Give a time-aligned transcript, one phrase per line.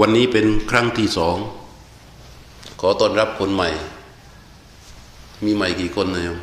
[0.00, 1.36] วันนี้เป็นครั้งที่สอง
[2.80, 3.68] ขอต้อนรับคนใหม่
[5.44, 6.38] มีใหม่กี่คนนะโยม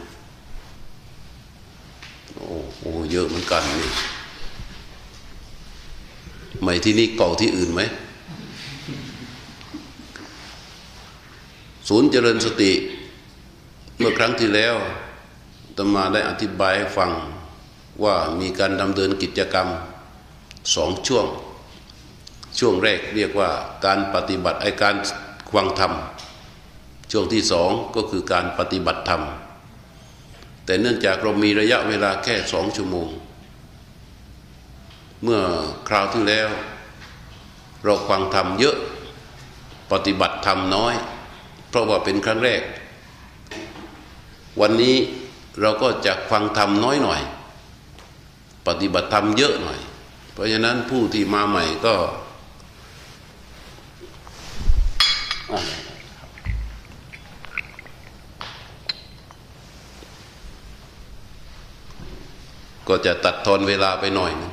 [2.38, 2.82] โอ้โห
[3.12, 3.92] เยอะเหมือนกันนี่
[6.62, 7.82] ใหม่ที่นี่เก่าที่อื่นไหม
[11.88, 12.72] ศูนย์เจริญสติ
[13.98, 14.76] เมื่อครั้งที่แล้ว
[15.78, 17.12] ตมาได้อธิบายให้ฟัง
[18.04, 19.68] ว่ามีการดำเนินกิจกรรม
[20.76, 21.28] สองช่วง
[22.60, 23.50] ช่วงแรกเรียกว่า
[23.86, 24.96] การปฏิบัติไอการ
[25.50, 25.94] ควังธรรม
[27.12, 29.24] ช่วงที่สองก็คือการปฏิบัติธรรม
[30.66, 33.10] แต่เนื่องจากเรามีระยะเวลาแค่สองชั่วโมง
[35.24, 35.42] เมื่อ
[35.88, 36.50] คราวที่แล้ว
[37.84, 38.78] เราควังธรรมเยอะ
[39.92, 40.94] ปฏิบัติธรรมน้อย
[41.70, 42.62] เพราะว่าเป็นครั้งแรก
[44.62, 44.96] วันนี้
[45.62, 47.22] เราก็จะฟังธรรมน้อยหน่อย
[48.68, 49.80] ปฏิบัติธรรมเยอะหน่อย
[50.34, 51.94] เพราะฉะนั้นผู้ที่มาใหม่ก็
[62.88, 64.52] ก็จะตัดทอนเวลาไปหน่อยนึง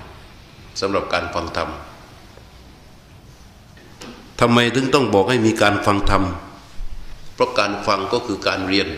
[0.81, 1.69] สำหรับการฟังธรรม
[4.41, 6.23] ทำไมถึงต้องบอกให้มีการฟังธรรม
[7.35, 8.89] เพราะการฟังก็คือการเรียน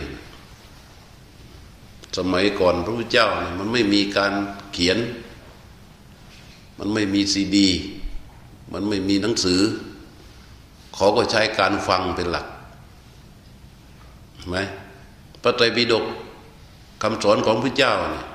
[2.17, 4.33] สมัยก่อนพระพุทธเจ้าเนี่ยมันไม่มีการ
[4.73, 4.97] เขียน
[6.79, 7.67] มันไม่มีซีดี
[8.73, 9.61] มันไม่มีหนังสือ
[10.95, 12.45] เขาก็ใช้การฟังเป็นหลัก
[14.49, 14.57] ไหม
[15.41, 16.05] พระไตรปิฎก
[17.01, 18.25] คำสอนของพระเจ้าเนี่ย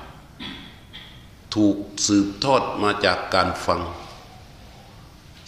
[1.55, 1.75] ถูก
[2.07, 3.81] สืบทอดมาจากการฟัง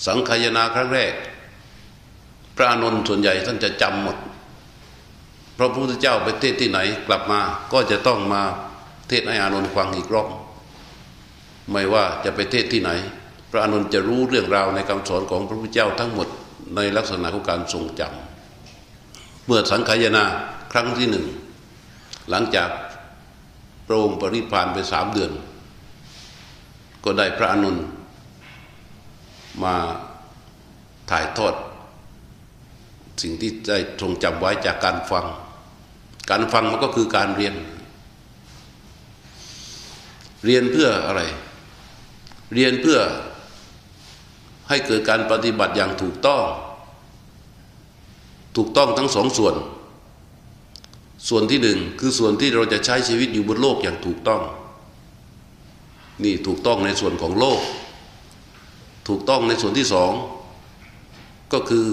[0.05, 1.13] สังขยนาครั้งแรก
[2.55, 4.17] พระอานนท์ส่วนใหญ่ท่านจะจำหมด
[5.58, 7.39] พระพุทธเจ้าไปเทศที่ไหนกลับมา
[7.73, 8.41] ก็จะต้องมา
[9.08, 10.28] เทศให้อานนท์ฟังอีกรอบ
[11.72, 12.91] ไม่ว่าจะไปเทศที่ไหน
[13.52, 16.28] พระอานนท์จะรู้เรื่องราวในคำสอนของพระพุทธเจ้าทั้งหมด
[16.75, 20.23] ในลักษณะของการทรงจำเมื่อสังขยนา
[20.71, 21.25] ครั้งที่หนึ่ง
[22.29, 22.69] หลังจาก
[23.88, 25.31] พระองค์ปริพานไปสามเดือน
[27.03, 27.77] ก็ได้พระอนุน
[29.63, 29.75] มา
[31.11, 31.56] ถ่ายทอด
[33.22, 35.25] สิ่งที่ได้ทรงจำไว้จากการฟัง
[36.29, 37.56] การฟังมันก็คือการเรียน
[40.45, 41.22] เรียนเพื่ออะไร
[42.53, 43.00] เรียนเพื่อ
[44.69, 46.44] ให้เกิดการปฏิบัติอย่างถูกต้อง
[48.55, 49.55] ถูกต้องทั้งสองส่วน
[51.29, 54.41] ส่วนที่หนึ่งคือส่วนที่เราจะใช้ชีวิตอยู่บนโลกอย่างถูกต้อง
[56.23, 57.59] นี่ถูกต้องในส่วนของโลก
[59.07, 60.11] ถูกต้องในส่วนที่สอง
[61.53, 61.85] ก็คือ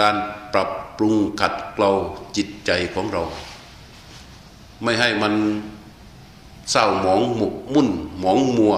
[0.00, 0.14] การ
[0.54, 1.90] ปรับปรุงขัดเกลา
[2.36, 3.22] จิตใจของเรา
[4.82, 5.32] ไม่ให้มัน
[6.70, 7.88] เศร้าหมองหมกมุ่น
[8.20, 8.74] หมองมัว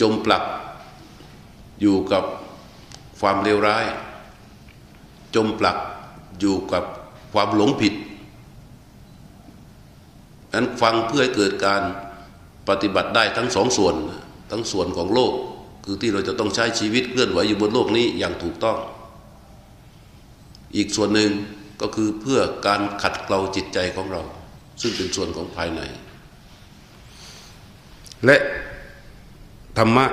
[0.00, 0.42] จมปลัก
[1.82, 2.24] อยู่กับ
[3.20, 3.86] ความเลวร้าย
[5.34, 5.76] จมปลัก
[6.40, 6.84] อยู่กับ
[7.32, 7.94] ความหลงผิด
[10.52, 11.82] นั้นฟังเพื่อให้เกิดการ
[12.68, 13.94] ปฏิบัติได้ทั้งสองส่วน
[14.50, 15.32] ทั้งส่วนของโลก
[15.84, 18.78] คือที่เราจะต้องใช้ชีวิตเคลื่อนไหวอยู่บนโลกนี้อย่างถูกต้อง
[20.76, 21.30] อีกส่วนหนึ่ง
[21.80, 24.22] ก็คือเพื่อการขัดเกลาจิตใจของเรา
[24.80, 25.80] ซึ่งเป็นส่วนของภายใน
[28.24, 28.36] และ
[29.78, 30.06] ธรรมะ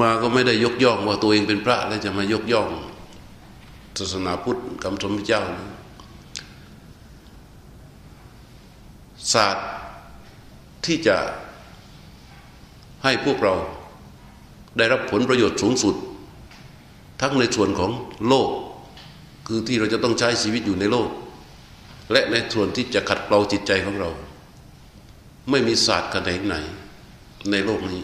[0.00, 2.68] มาก็ไม่ได้ยกย่องว่าตัวเองเป็นพระแล้วจะมายกย่อง
[3.98, 5.66] ศาสนาพุทธคำสมพระเจ้านะ
[9.32, 9.66] ศาสตร์
[10.84, 11.16] ที่จะ
[13.04, 13.54] ให้พวกเรา
[14.76, 15.94] ได้รับผลประโยชน์สูงสุด
[17.20, 17.90] ทั้งในส่วนของ
[18.28, 18.50] โลก
[19.46, 21.08] คือที่เราจะต้องใช้ชีวิตอยู่ในโลก
[22.12, 24.10] และในส่วนที่จะขัดเกลาจิตใจของเรา
[25.50, 26.54] ไม่มีศาสตร์ขนไหน
[27.50, 28.02] ในโลกนี้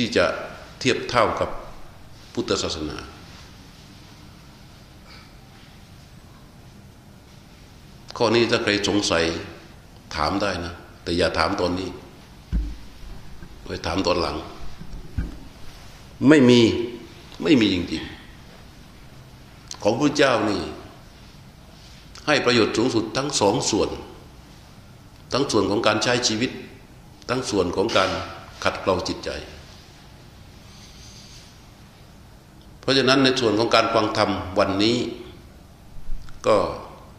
[0.00, 0.26] ที่จะ
[0.80, 1.50] เทียบเท่ากับ
[2.34, 2.96] พุทธศาสนา
[8.16, 9.24] ข้อนี้ถ้าใครสงสัย
[10.16, 11.88] ถามได้นะ แต่อย่าถามตอนนี้
[13.64, 14.36] ไปถามตอนหลัง
[16.28, 16.60] ไม่มี
[17.42, 20.62] ไม่มีจริงๆ ของพระเจ้านี่
[22.26, 23.90] ให้ประโยชน์สูงสุดทั้งสองส่วน
[25.32, 26.50] ทั้งส่วนของการใช้ชีวิต
[27.28, 28.10] ทั้งส่วนของการ
[28.64, 29.30] ขัดเกลาจิตใจ
[32.80, 34.96] เพราะฉะนั้นในส่วนของการฟังธรรมวันนี้
[36.46, 36.56] ก็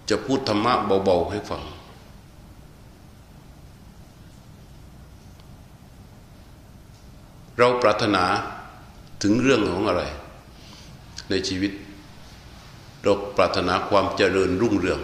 [0.09, 0.73] จะพูดธรรมะ
[1.05, 1.61] เบาๆให้ฟัง
[7.57, 8.23] เราปรารถนา
[9.23, 10.03] ถึงเรื่องของอะไร
[11.29, 11.71] ในชีวิต
[13.03, 14.99] เราปรารถนาความเจริญรุ่งเรือง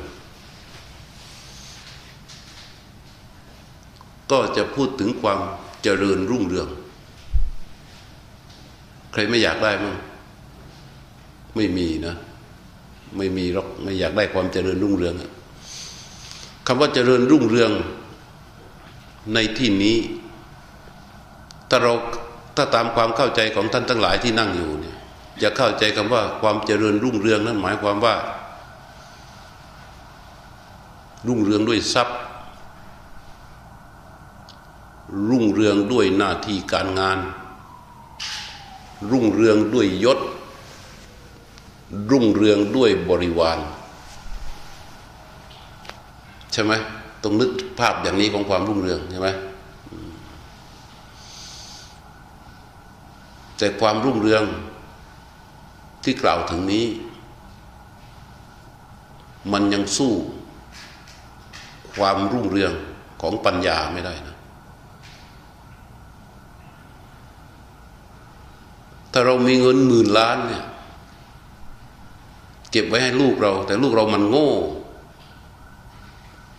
[4.32, 5.40] ก็จะพูดถึงความ
[5.84, 6.68] เจริญรุ่งเรือง
[9.12, 9.96] ใครไม่อยากได้มั้ง
[11.58, 12.16] ไม่มีนะ
[13.18, 15.16] ไม่มีหรอกไม่อยากได้ความเจริญรุ่งเรือง
[16.68, 17.72] คำว่าเจริญรุ่งเรือง
[19.34, 19.98] ในที่นี้
[21.70, 21.94] ถ้าเรา
[22.56, 24.96] ถ้าตามความเข้าใจของท่านทั้งหลายที่นั่งอยู่เนี่ย
[25.42, 28.16] จะเข้าใจคำว่าความเจริญรุ่งเรืองนั้นหมายความว่า
[31.28, 32.18] รุ่งเรืองด้วยทรัพย์
[35.30, 37.20] รุ่งเรืองด้วยหน้าที่การงาน
[39.12, 40.20] รุ่งเรืองด้วยยศ
[42.12, 43.60] รุ่งเรืองด้วยบริวาร
[46.54, 46.74] ใช่ไหม
[47.24, 49.30] ต้องนึกภาพอย่างนี้ของความรุ่งเรืองใช่ไหม
[53.58, 54.44] แต่ความรุ่งเรือง
[56.04, 56.86] ที่กล่าวถึงนี้
[59.52, 60.14] มันยังสู้
[61.98, 62.74] ความรุ่งเรือง
[63.22, 64.36] ของปัญญาไม่ได้นะ
[69.12, 70.66] ถ้าเรามีเงินหมื่นล้านเนี่ย
[72.72, 74.52] เก็บไว้ให้ลูกเรา แต่ลูกเรามันโง่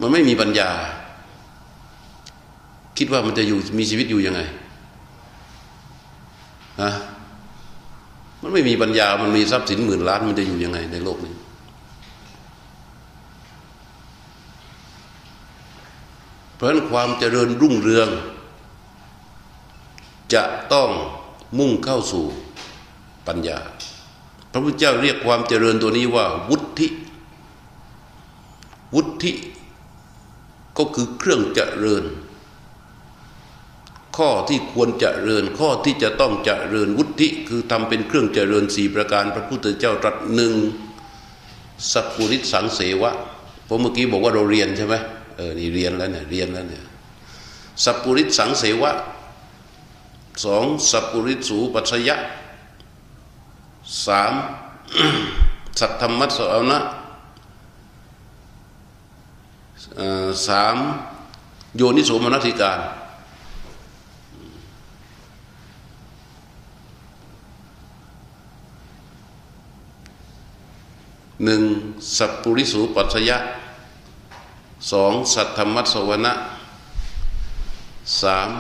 [0.00, 0.70] มันไม่มีปัญญา
[2.98, 4.40] คิดว่ามันจะอยู่มีชีวิตอยู่ยังไง
[6.82, 6.90] ฮะ
[8.42, 11.34] มันไม่มีปัญญา มันมีทรัพย์สินหมื่นล้าน มันจะอยู่ยังไงในโลกนี้
[16.54, 18.08] เพราะฉะนั้นความเจริญรุ่งเรือง
[20.34, 20.90] จะต้อง
[21.58, 22.24] มุ่งเข้าสู่
[23.26, 23.58] ปัญญา
[24.52, 26.88] พระพุทธเจ้าเรียกความเจริญตัวนี้ว่า วุฒิ
[28.94, 29.32] วุฒิ
[30.78, 32.04] ก็คือเครื่องเจริญ
[34.16, 40.52] ข้อที่ควรเจริญ ข้อที่จะต้องเจริญวุฒิคือทำเป็นเครื่องเจริญสี่ประการ พระพุทธเจ้าตรัสหนึ่ง
[41.92, 43.12] สัพพุริสังเสวะ
[43.68, 44.94] ผมเมื่อกี้บอกว่าเราเรียนใช่ไหม
[45.36, 46.84] เออนี่เรียนแล้วเนี่ยเรียนแล้วเนี่ย
[47.84, 48.92] สัพพุริสังเสวะ
[50.44, 52.16] สองสัพพุริสูปัสยะ
[54.06, 54.32] สาม
[55.78, 56.78] สัทธรรมัสสวนะ
[60.46, 60.76] สาม
[61.76, 62.80] โยนิโสมนสิการ
[71.44, 71.62] หนึ่ง
[72.16, 73.38] สัพปุริสูปัสยะ
[74.90, 76.32] สองสัทธมัสวนะ
[78.20, 78.50] สาม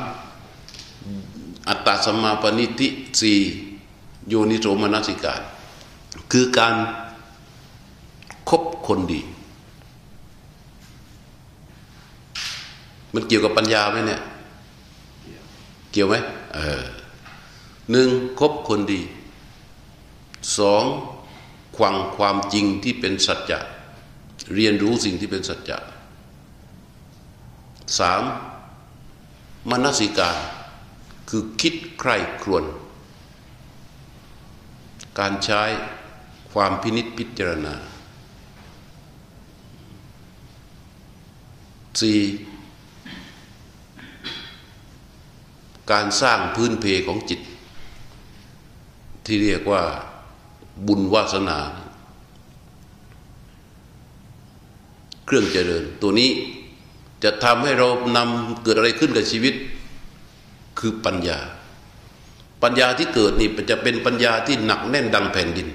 [1.68, 2.88] อัตตสมาปณิติ
[3.20, 3.38] สี่
[4.28, 5.40] โยนิโสมนสิการ
[6.32, 6.74] คือการ
[8.48, 9.20] คบคนดี
[13.14, 14.22] มันเกี่ยวกับปัญญาไหมเนี่ย
[15.92, 16.14] เกี่ยวไหม
[16.54, 16.84] เออ
[17.90, 18.08] หนึ่ง
[18.40, 19.00] คบคนดี
[20.58, 20.84] สอง
[21.76, 23.58] ควังความจริงที่เป็นสัจจะ
[24.54, 25.78] เรียนรู้สิ่งที่เป็นสัจจะ
[27.98, 28.22] สาม
[29.70, 30.36] มนสิการ
[31.28, 32.64] คือคิดใคร่ครวญ
[35.18, 35.62] การใช้
[36.52, 37.74] ความพินิษพิจารณา
[42.00, 42.18] สี่
[45.90, 47.40] การสร้างพื้นเพของจิต
[49.24, 49.82] ที่เรียกว่า
[50.86, 51.58] บุญวาสนา
[55.26, 56.30] เครื่องเจริญ ตัวนี้
[57.24, 59.54] จะทำให้เรานำเกิดอะไรขึ้นกับชีวิต
[60.78, 61.38] คือปัญญา
[62.62, 65.68] ปัญญาที่เกิดนี่จะเป็นปัญญาที่หนักแน่นดังแผ่นดิน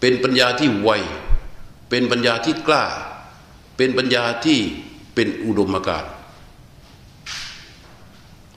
[0.00, 0.90] เป็นปัญญาที่ไว
[1.90, 2.84] เป็นปัญญาที่กล้า
[3.76, 4.58] เป็นปัญญาที่
[5.14, 6.04] เป็นอุดมการ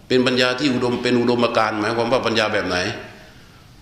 [0.07, 2.77] เป็นปัญญาที่อุดมเป็นอุดมการหมายความว่าปัญญาแบบไหน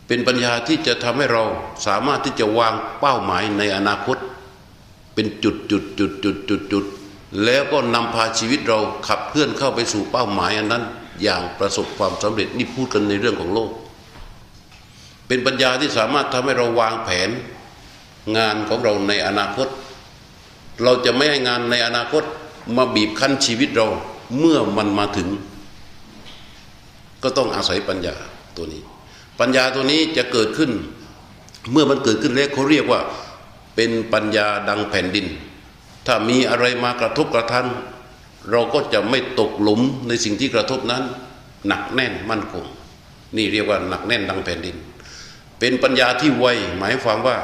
[0.08, 1.44] เป็นปัญญาที่จะทำให้เรา
[1.86, 4.18] สามารถที่จะวางเป้าหมายในอนาคต
[5.13, 6.86] เป็นจุดจุดจุดจุดจุดจุด
[7.44, 10.84] แล้วก็นำพาชีวิตเราขับเคลื่อนเข้าไปสู่เป้าหมายอันนั้น
[11.24, 13.72] อย่างประสบความสำเร็จนี่พูดกันในเรื่องของโลก
[15.28, 17.30] เป็นปัญญาที่สามารถทำให้เราวางแผน
[18.38, 19.68] งานของเราในอนาคต
[20.84, 22.24] เราจะไม่ให้งานในอนาคต
[22.78, 23.88] มาบีบคั้นชีวิตเรา
[24.40, 25.30] เมื่อมันมาถึง
[27.24, 28.16] ก็ต้องอาศัยปัญญา
[28.58, 28.82] ตัวนี้
[29.40, 30.72] ปัญญาตัวนี้จะเกิดขึ้น
[31.72, 33.02] เมื่อมันเกิดขึ้นแล้วเขาเรียกว่า
[33.76, 35.28] เป็นปัญญาดังแผ่นดิน
[36.06, 37.68] ถ้ามีอะไรมากระทบกระทัน
[38.51, 41.04] เราก็จะไม่ตกหลุมในสิ่งที่กระทบนั้น
[41.68, 42.66] หนักแน่นมั่นคง
[43.38, 44.75] นี่เรียกว่าหนักแน่นดังแผ่นดิน
[45.60, 46.46] เป็นปัญญาที่ไว
[46.77, 47.38] หมายความว่า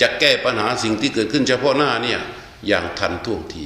[0.00, 2.20] จะแก้ปัญหาสิ่งที่เกิดขึ้นเฉพาะหน้าเนี่ย
[2.66, 3.64] อย่างทันท่วงที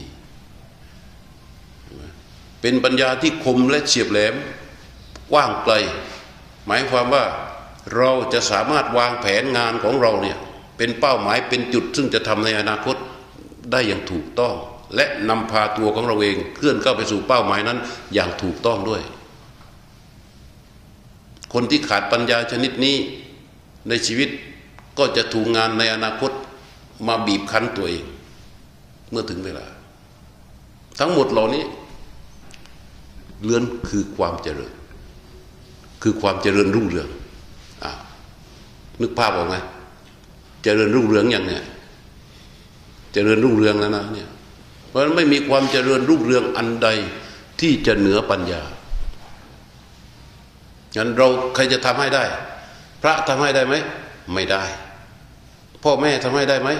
[2.60, 4.34] เป็นปัญญาที่คมและเฉียบแหลม
[5.32, 5.74] กว้างไกล
[6.66, 7.24] หมายความว่า
[7.96, 10.38] เราจะสามารถวางแผนงานของเราเนี่ย
[10.76, 12.96] เป็นเป้าหมายเป็นจุดซึ่งจะทำในอนาคต
[13.72, 14.54] ได้อย่างถูกต้อง
[14.94, 17.78] และนำพาตัวของเราเองเคลื่อนเข้าไปสู่เป้าหมายนั้น
[18.14, 19.02] อย่างถูกต้องด้วย
[21.52, 22.96] คนที่ขาดปัญญาชนิดนี้
[23.88, 24.28] ในชีวิต
[24.98, 26.32] ก็จะถูกงานในอนาคต
[27.06, 28.04] มาบีบคั้นตัวเอง
[29.10, 29.66] เมื่อถึงเวลา
[30.98, 31.64] ทั้งหมดเหล่านี้
[33.44, 34.72] เลื่อนคือความเจริญ
[36.02, 37.08] คือความเจริญรุ่งเรือง
[37.84, 37.86] อ
[39.00, 39.56] นึกภาพออกไหม
[40.62, 41.62] เจริญรุ่งเรืองอย่างเนี้ย
[43.12, 44.28] เจริญรุ่งเรืองแล้วนะเนี่ย
[44.96, 46.88] ราะฉะนั้นไม่มีความเจริญรุ่งเรืองอันใด
[47.60, 48.62] ที่จะเหนือปัญญา
[50.96, 52.24] งั้นเราใครจะทำให้ได้
[53.02, 53.74] พระทำให้ได้ไหม
[54.34, 54.64] ไม่ได้
[55.82, 56.70] พ่อแม่ทำให้ได้ไหม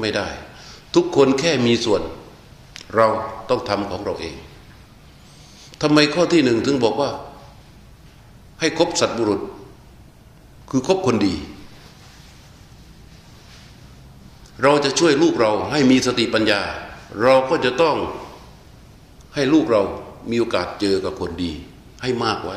[0.00, 0.28] ไม่ได้
[0.94, 2.02] ทุกคนแค่มีส่วน
[2.96, 3.06] เรา
[3.48, 4.36] ต้องทำของเราเอง
[5.82, 7.10] ทำไมข้อที่หนึ่งถึงบอกว่า
[8.60, 9.40] ให้คบสัตบุรุษ
[10.70, 11.34] คือคบคนดี
[14.62, 16.60] เราจะช่วยลูกเราให้มีสติปัญญา
[17.22, 17.96] เราก็จะต้อง
[19.34, 19.82] ให้ลูกเรา
[20.30, 21.52] มีโอกาสเจอกับคนดี
[22.02, 22.56] ให้มากไว้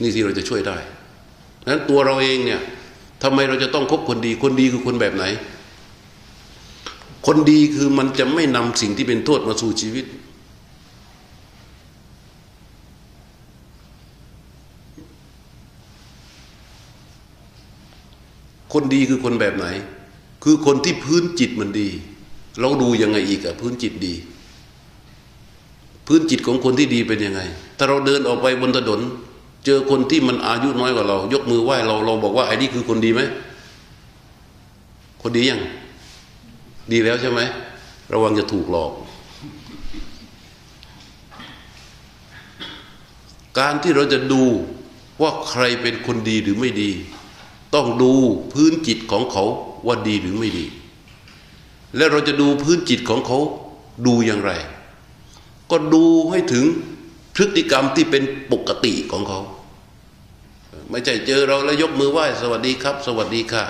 [0.00, 0.76] นี่ที่เราจะช่วยได้
[1.68, 2.60] นั้นตัวเราเองเนี่ย
[3.22, 5.24] ทำไมเราจะต้องคบคนดี คนดีคือคนแบบไหน
[7.26, 10.04] คนดีคือมันจะไม่นำสิ่งที่เป็นโทษมาสู่ชีวิต
[18.78, 19.66] คนดีคือคนแบบไหน
[20.44, 21.88] คือคนที่พื้นจิตมันดี
[22.60, 24.14] เราดูยังไงอีกอะพื้นจิตดี
[26.06, 27.40] พื้นจิตของคนที่ดีเป็นยังไง
[27.76, 29.00] ถ้าเราเดินออกไปบนถนน
[29.64, 33.20] เจอคนที่มันอายุน้อยกว่าเรา ยกมือไหว้เราเราบอกว่าไอ้นี่คือคนดีไหม
[35.22, 35.60] คนดียัง
[36.92, 37.40] ดีแล้วใช่ไหม
[38.12, 38.92] ระวังจะถูกหลอก
[43.58, 44.42] การที่เราจะดู
[45.22, 46.90] ว่าใครเป็นคนดีหรือไม่ดี
[47.76, 48.12] ต้องดู
[48.52, 49.44] พื้นจิตของเขา
[49.86, 50.66] ว่าดีหรือไม่ดี
[51.96, 53.38] และเราจะดูพื้นจิตของเขา
[54.06, 54.52] ดูอย่างไร
[55.70, 56.64] ก็ดูให้ถึง
[57.34, 59.40] พฤติกรรมที่เป็นปกติของเขา
[60.90, 63.64] ไม่ใช่เจอเราแล้วยกมือไหว้สวัสดีครับ สวัสดีค่ะ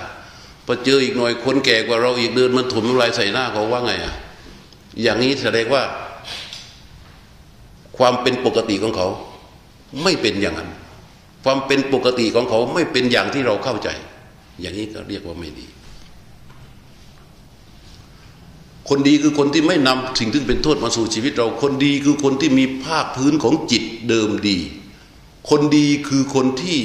[0.67, 4.15] พอเจออีกหน่อยคนแก่กว่าเราอีกเดินมันถมน้ำลายใส่หน้าเขาว่าไงอะ
[5.03, 5.83] อย่างนี้แสดงว่า
[7.99, 9.09] ความเป็นปกติของเขา
[10.03, 10.71] ไม่เป็นอย่างนั้น
[11.49, 13.88] ความเป็นปกติของเขาไม่เป็นอย่างที่เราเข้าใจ
[14.61, 15.67] อย่างนี้ก็เรียกว่าไม่ดี
[18.88, 24.59] คนดีคือคนที่ไม่นำสิ่งที่เป็นโทษมาสู่ชีวิตเรา คนดีคือคนที่มีภาคพื้นของจิตเดิมดี
[25.50, 26.81] คนดีคือคนที่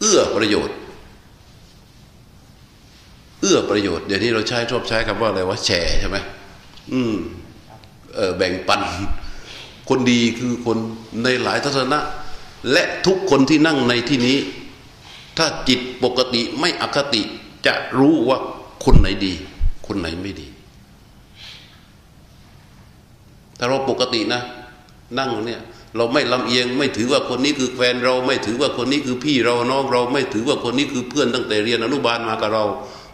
[0.00, 0.76] เอื้อประโยชน์
[3.40, 6.18] เอื้อประโยชน์เดี๋ยวนี้เราใช้ชอบใช้คำว่าอะไรว่าแชร์ใช่ไหม
[6.92, 7.14] อืม
[8.14, 8.80] เออแบ่งปัน
[9.88, 10.78] คนดีคือคน
[11.24, 11.98] ในหลายทัศนะ
[12.72, 14.36] และทุกคนที่นั่งในที่นี้
[15.38, 17.22] ถ้าจิตปกติไม่อคติ
[17.66, 18.38] จะรู้ว่า
[18.84, 19.32] คนไหนดี
[19.86, 20.46] คนไหนไม่ดี
[23.58, 24.42] ถ้าเราปกตินะ
[25.18, 25.60] นั่งเนี่ย
[25.96, 32.64] เราไม่ลำเอียงไม่ถือว่าคนนี้คือแฟนเราไม่ถือว่าคนนี้คือพี่เราน้องเราไม่ถือว่าคนนี้คือเพื่อนตั้งแต่เรียนอนุบาลมากับเรา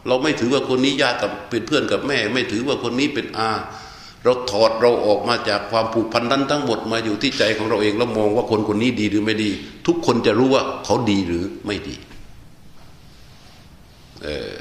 [0.07, 3.51] เราไม่ถือว่าคนนี้ญาติกับเป็นเพื่อนกับแม่ ไม่ถือว่าคนนี้เป็นอา
[4.25, 9.51] เราถอดเราออกมาจากความผูกพันนั้นทั้งหมดมาอยู่ที่ใจของเราเองแล้วมองว่าคนคนนี้ดีหรือไม่ดี
[9.87, 11.97] ทุกคนจะรู้ว่าเขาดีหรือไม่ดี
[14.23, 14.59] เออ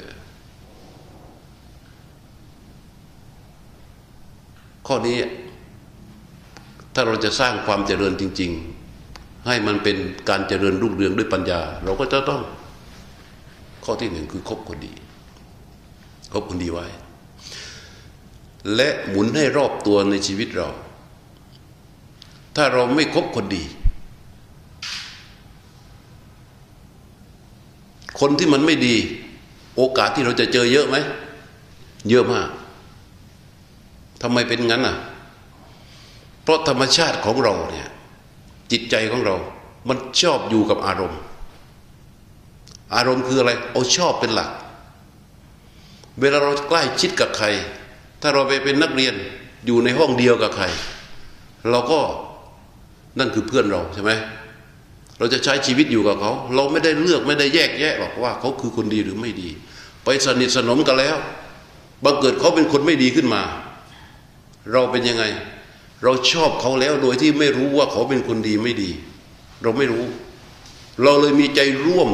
[4.86, 5.16] ข้อนี้
[6.94, 8.50] ถ้าเราจะสร้างความเจริญจริง
[9.00, 9.96] ๆ ให้มันเป็น
[10.28, 12.40] การเจริญรุ่งเรืองด้วยปัญญา เราก็จะต้อง
[13.84, 14.92] ข้อที่หนึ่งคือคบคนดี
[16.32, 16.86] คบคนดีไว้
[18.76, 20.68] และหมุนให้รอบตัวในชีวิตเรา
[22.56, 23.64] ถ้าเราไม่คบคนดี
[28.20, 28.96] คนที่มันไม่ดี
[29.76, 30.96] โอกาสที่เราจะเจอเยอะไหม
[32.10, 32.48] เยอะมาก
[34.22, 34.96] ทำไมเป็นงั้นอะ
[36.42, 37.88] เพราะธรรมชาติของเราเนี่ย
[38.70, 39.36] จิตใจของเรา
[39.88, 41.20] มันชอบอยู่กับอารมณ์
[42.94, 44.50] อารมณ์คืออะไร เอาชอบเป็นหลัก
[46.20, 47.46] เวลาเราใกล้ชิดกับใคร
[48.20, 49.14] ถ้าเราไปเป็นนักเรียน
[49.66, 50.64] อยู่ในห้องเดียวกับใคร
[51.70, 52.00] เราก็
[53.18, 54.12] นั่นคือเพื่อนเราใช่ไหม
[55.18, 59.48] เราจะใช้ชีวิตอยู่กับเขา เราไม่ได้เลือกไม่ได้แยกแยะหรอกว่าเขาคือคนดีหรือไม่ดี
[60.04, 61.16] ไปสนิทสนมกันแล้ว
[62.04, 63.42] บังเกิดเขาเป็นคนไม่ดีขึ้นมา
[64.72, 65.24] เราเป็นยังไง
[66.02, 68.90] เราชอบเขาแล้วโดยที่ไม่รู้ว่าเขาเป็นคนดีไม่ดี
[69.62, 70.04] เราไม่รู้
[71.02, 72.10] เราเลยมีใจร่วม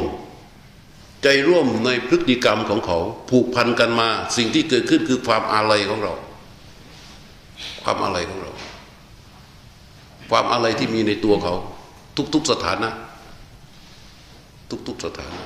[1.23, 2.99] ใจร่วมในพฤติกรรมของเขา
[3.31, 6.15] ผูกพันกันมา สิ่งที่เกิดขึ้นคือความอาลัยของเรา
[7.83, 8.53] ความอาลัยของเรา
[10.31, 11.55] ความอาลัยที่มีในตัวเขา
[12.35, 12.91] ทุก ๆสถานะ
[14.89, 15.43] ทุก ๆสถานะ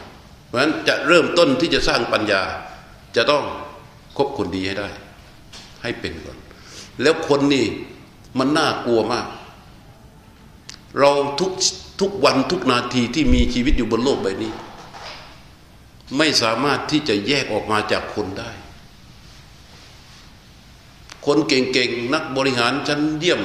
[0.46, 2.42] เพราะฉะนั้นจะเริ่มต้นที่จะสร้างปัญญา
[3.16, 3.44] จะต้อง
[4.16, 4.88] คบคนดีให้ได้
[5.82, 6.38] ให้เป็นก่อน
[7.02, 7.66] แล้วคนนี่
[8.38, 9.26] มันน่ากลัวมาก
[10.98, 11.52] เราทุก
[12.00, 14.52] ทุกวันทุกนาทีที่มีชีวิตอยู่บนโลกใบนี้
[16.18, 18.50] ไม่สามารถที่จะแยกออกมาจากคนได้
[21.26, 23.42] คนเก่งๆ นักบริหารชั้นเยี่ยม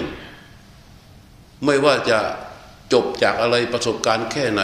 [1.65, 2.19] ไม่ว่าจะ
[2.93, 4.63] จบจากอะไรประสบการณ์แค่ไหน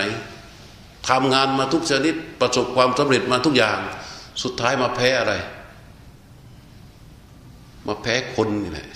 [1.09, 3.77] ทำงานมาทุกชนิดประสบความสำเร็จมาทุกอย่าง
[4.43, 5.33] สุดท้ายมาแพ้อะไร
[7.87, 8.87] มาแพ้คนนี่แหละ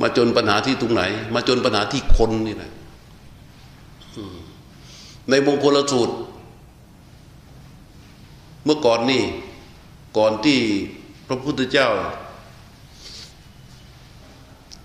[0.00, 1.02] มาจนปัญหาที่ตรงไหน
[1.34, 2.72] มาจนปัญหาที่คนนี่แหละ
[5.30, 6.14] ในมงคลสูตร
[8.64, 9.22] เมื่อก่อนนี่
[10.18, 10.58] ก่อนที่
[11.26, 11.88] พระพุทธเจ้า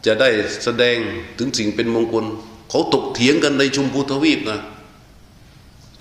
[0.06, 0.30] จะได้
[0.64, 0.98] แสดง
[1.38, 2.26] ถึงสิ่งเป็นมงคล
[2.70, 4.60] เขาตกเถียงกันในชมพูทวีปนะ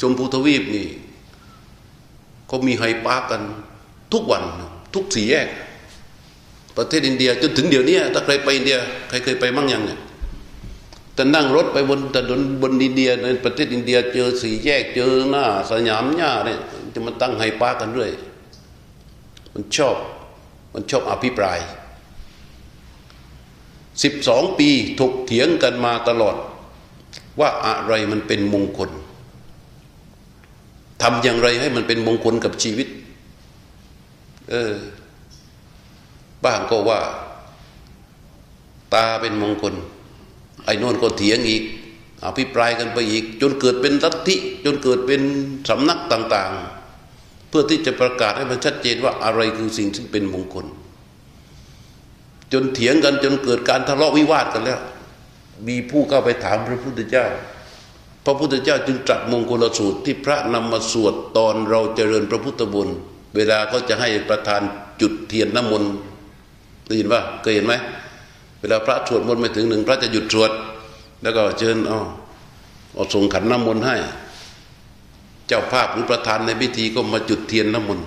[0.00, 0.86] ชมพูทวีปนี่
[2.46, 3.42] เขามีไฮปาร์กกัน
[4.12, 4.42] ทุกวัน
[4.94, 5.48] ทุกสี่แยก
[6.76, 10.00] ประเทศอินเดียจนถึงเดี๋ยวนี้ถ้าใครไปอินเดียใครเคยไปมั่งยังเนี่ย
[11.14, 16.60] แต่นั่งรถไปบนถนนบนอินเดียในประเทศอินเดียเจอสี่แยกเจอหน้าสยามหญ้าเนี่ย
[16.98, 18.12] จะมาตั้งไฮปากันเรื่อย
[19.54, 19.96] มันชอบ
[20.74, 21.58] มันชอบอภิปราย
[24.02, 24.68] สิบสองปี
[25.00, 26.36] ถกเถียงกันมาตลอด
[27.40, 28.90] ว่าอะไรมันเป็นมงคล
[31.02, 32.88] ทำอย่างไรให้มันเป็นมงคลกับชีวิต
[34.50, 34.74] เออ
[36.44, 37.00] บ้างก็ว่า
[38.94, 39.74] ตาเป็นมงคล
[40.64, 41.62] ไอ้นนก็เถียงอีก
[42.24, 45.22] อภิปรายกันไปอีก จนเกิดเป็นลัทธิจนเกิดเป็น
[45.68, 46.77] สำนักต่าง ๆ
[47.48, 50.66] เพื่อที่จะประกาศให้มันชัดเจนว่าอะไรคือสิ่งที่เป็นมงคล
[52.52, 54.80] จนเถียงกันจนเกิดการทะเลาะวิวาทกันแล้ว
[55.68, 57.26] มีผู้เข้าไปถามพระพุทธเจ้า
[58.24, 62.88] พระพุทธเจ้าจึงตรัสมงคลสูตรที่พระนำมาสวดตอนเราเจริญพระพุทธบุญ
[63.36, 64.62] เวลาเขาจะให้ประทาน
[65.00, 65.90] จุดเทียนน้ำมนต์
[66.86, 67.74] ได้ยินว่าเคยเห็นไหม
[68.60, 70.50] เวลาพระสวดมนต์ไปถึงหนึ่งพระจะหยุดสวด
[71.22, 72.00] แล้วก็เชิญเอา
[72.94, 73.96] เอาส่งขันน้ำมนต์ให้
[75.48, 78.06] เจ้าภาพหรือประธานในพิธีก็มาจุดเทียนน้ำมนต์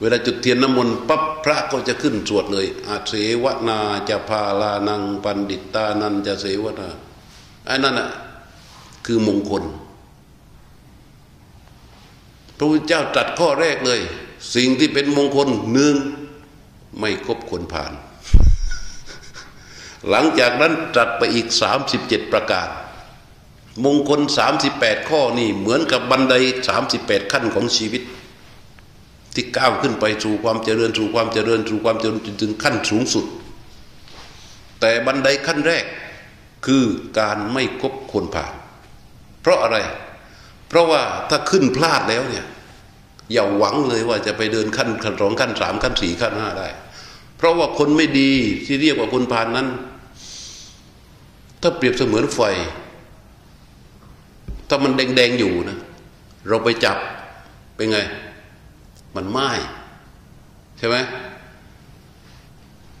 [0.00, 6.88] เวลาจุดเทียนน้ำมนต์ปั๊บพระก็จะขึ้นสวดเลย อาเสวนาจะพาลานังปันดิตานันจะเสวนา
[7.66, 8.10] ไอ้นั่นอะ
[9.06, 9.64] คือมงคล
[12.56, 14.00] พระพุทธเจ้าตรัสข้อแรกเลย
[14.54, 15.94] สิ่งที่เป็นมงคลหนึ่ง
[16.98, 17.92] ไม่คบคนผ่าน
[20.10, 22.68] หลังจากนั้นตรัสไปอีกสามสิบเจ็ดประการ
[23.84, 26.34] มงคลสามสิบแปดข้อนี่เหมือนกับบันได
[26.68, 28.02] สามสิบแปดขั้นของชีวิต
[29.34, 33.24] ที่ก้าวขึ้นไปสู่ความเจริญสู่ความเจริญสู่ความเจริญจนถึงขั้นสูงสุด
[34.80, 35.84] แต่บันไดขั้นแรก
[36.66, 36.84] คือ
[37.18, 38.52] การไม่คบคนผ่าน
[39.40, 39.76] เพราะอะไร
[40.68, 42.44] เพราะว่าถ้าขึ้นพลาดแล้วเนี่ย
[43.32, 46.68] อย่าหวังเลยว่าจะไปเดินขั้นขั้นสองขั้นสามขั้นสี่ขั้นห้าได้
[47.36, 48.30] เพราะว่าคนไม่ดี
[48.66, 49.68] ที่เรียกว่าคนพานนั้น
[51.62, 52.40] ถ้าเปรียบเสมือนไฟ
[54.68, 55.78] ถ้ามันแดงๆอยู่นะ
[56.48, 56.96] เราไปจับ
[57.76, 57.98] เป็นไง
[59.16, 59.50] มันไหม้
[60.78, 60.96] ใช่ไหม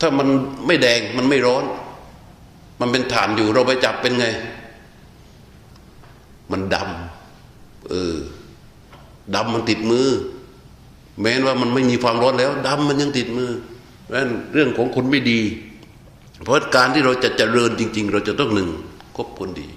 [0.00, 0.28] ถ้ามัน
[0.66, 1.64] ไม่แดงมันไม่ร้อน
[2.80, 4.26] มันเป็นฐานอยู่เราไปจับเป็นไง
[6.52, 8.16] มันดำเออ
[9.34, 10.08] ดำมันติดมือ
[11.20, 13.50] แม้ว่ามันไม่มีความร้อนแล้วดำมันยังติดมือ
[14.14, 15.40] นั่นเรื่องของคนไม่ดี
[16.42, 18.70] เพราะการที่เราจะเจริญจริง ๆ เราจะต้องหนึ่ง
[19.16, 19.68] คบคนดี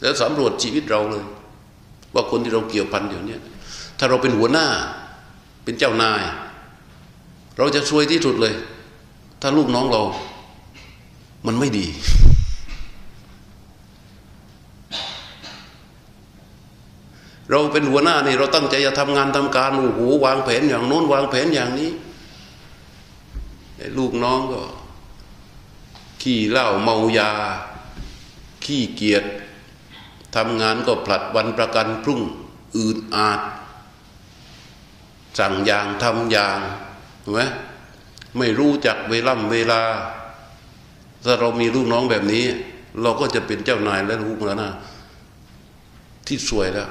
[0.00, 1.24] แล้วสำรวจชีวิตเราเลย
[2.14, 3.42] ว่าคนที่เราเกี่ยวพันอยู่เนี่ย
[3.98, 4.66] ถ้าเราเป็นหัวหน้า
[5.64, 6.22] เป็นเจ้านาย
[7.56, 8.54] เราจะช่วยที่สุดเลย
[9.40, 10.02] ถ้าลูกน้องเรา
[11.46, 11.86] มันไม่ดี
[17.50, 21.90] เราเป็นหัวหน้านี่เราตั้งใจจะทำงานทำการโอ้โหวางแผนอย่างโน้นวางแผนอย่างนี้
[23.98, 24.62] ลูกน้องก็
[26.22, 27.30] ขี้เหล้าเมายา
[28.64, 29.24] ขี้เกียจ
[30.36, 32.20] ทำงานก็ผลัดวันประกันพรุ่ง
[32.76, 33.40] อื่นอาจ
[35.38, 36.58] สั่งอย่างทำอย่าง
[37.20, 37.40] เห็นไหม
[38.38, 39.82] ไม่รู้จักเวล่ำเวลา
[41.24, 42.44] ถ้าเรามีลูกน้องแบบนี้
[43.02, 44.70] เราก็จะเป็นเจ้านายและลูกแล้วนะ
[46.26, 46.88] ที่สวยแล้ว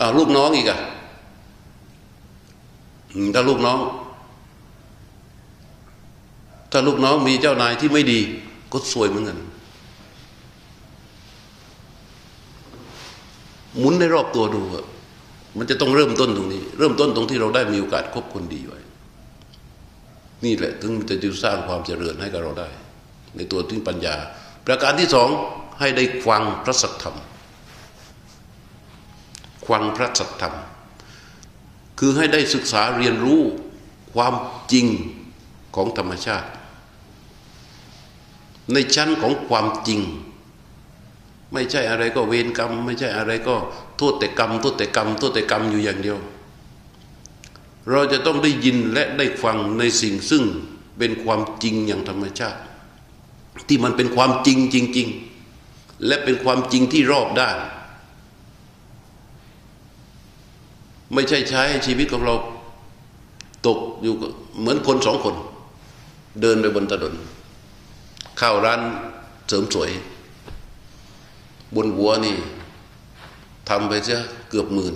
[0.00, 0.80] อาลูกน้องอีกอะ
[3.34, 3.78] ถ้าลูกน้อง
[6.72, 8.20] ถ้าลูกน้องมีเจ้านายที่ไม่ดี
[8.72, 9.38] ก็สวยเหมือนกัน
[13.78, 14.62] หมุนในรอบตัวดู
[15.58, 18.80] มันจะต้องเริ่มต้นตรงนี้ เริ่มต้นตรงที่เราได้มีโอกาสคบคนดีไว้
[20.44, 22.68] นี่แหละ ถึงจะจะสร้างความเจริญให้กับเราได้
[23.36, 24.16] ในตัวที่ปัญญา
[24.66, 25.28] ประการที่สอง
[25.80, 27.16] ให้ได้ฟังพระสัทธรรม
[29.68, 30.54] ฟังพระสัทธรรม
[31.98, 33.40] คือให้ได้ศึกษาเรียนรู้
[34.14, 34.34] ความ
[34.72, 34.86] จริง
[35.76, 36.48] ของธรรมชาติ
[38.72, 40.00] ในชั้นของความจริง
[41.52, 43.54] ไม่ใช่อะไรก็เวรกรรม ไม่ใช่อะไรก็
[43.98, 46.18] โทษแต่กรรมโทษแต่กรรมโทษแต่กรรมอยู่อย่างเดียว
[47.90, 50.42] เราจะต้องได้ยินและได้ฟังในสิ่งซึ่ง
[50.98, 52.60] เป็นความจริงอย่างธรรมชาติ
[53.68, 55.08] ที่มันเป็นความจริงจริง
[55.56, 57.56] ๆ และเป็นความจริงที่รอบด้าน
[61.14, 62.34] ไม่ใช่ใช้ชีวิตของเรา
[63.66, 64.14] ตกอยู่
[64.58, 65.34] เหมือนคนสองคน
[66.40, 67.14] เดินไปบนถนน
[68.38, 68.80] เข้าร้าน
[69.48, 69.90] เสริมสวย
[71.74, 72.36] บนหัวนี่
[73.68, 74.94] ทำไปเสียเกือบหมื่น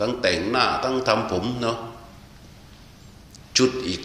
[0.00, 1.78] ตั้งแต่งหน้าตั้งทำผมเนาะ
[3.56, 4.00] ชุดอีก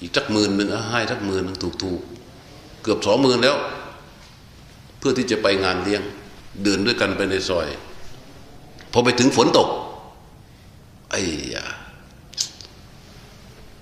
[0.00, 2.00] อีกสักหมื่นหนึ่งให้สักหมื่นหนึ่งถูกถูก
[2.82, 3.56] เกือบสองหมื่นแล้ว
[4.98, 6.02] เพื่อที่จะไปงานเลี้ยง
[6.62, 7.68] เดินด้วยกันไปในซอย
[8.92, 9.68] พอไปถึงฝนตก
[11.10, 11.20] ไอ้
[11.54, 11.64] ยา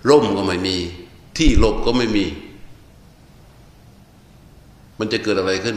[0.08, 0.76] ร่มก็ไม่มี
[1.38, 2.24] ที่หลบก็ไม่มี
[5.02, 5.76] มันจะเกิดอะไรขึ้น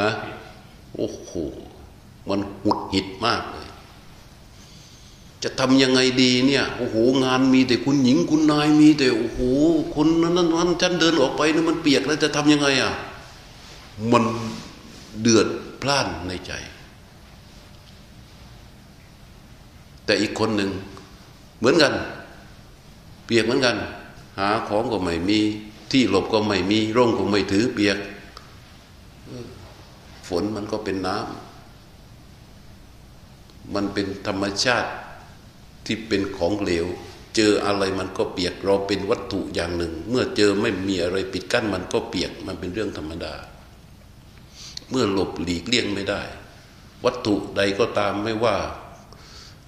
[0.00, 0.10] ฮะ
[0.96, 1.30] โอ้โห
[2.28, 3.68] มันหุดหิดมากเลย
[5.42, 9.40] จะทำยังไงดีเนี่ยโอ้โหงานมีแต่คุณหญิงคุณนายมีแต่โอ้โห
[9.94, 12.92] คนนั้นนั้นฉันเดินออกไปนี่มันเปียกแล้วจะทำยังไงอะ
[14.12, 14.24] มัน
[15.20, 15.46] เดือด
[15.82, 16.52] พล่านในใจ
[20.04, 20.70] แต่อีกคนหนึ่ง
[21.58, 21.92] เหมือนกัน
[23.24, 23.76] เปียกเหมือนกัน
[24.38, 25.40] หาของก็ไม่มี
[25.92, 27.98] ที่หลบก็ไม่มีร่มก็ไม่ถือเปียก
[30.28, 31.34] ฝนมันก็เป็นน้ำ
[33.74, 34.90] มันเป็นธรรมชาติ
[35.86, 36.86] ที่เป็นของเหลว
[37.36, 43.34] เจออะไรมันก็เปียกเราเป็นวัตถุอย่างหนึ่ง เมื่อเจอไม่มีอะไรปิดกั้นมันก็เปียกมันเป็นเรื่องธรรมดา
[44.90, 46.22] เมื่อหลบหลีกเลี่ยงไม่ได้
[47.04, 48.56] วัตถุใดก็ตามไม่ว่า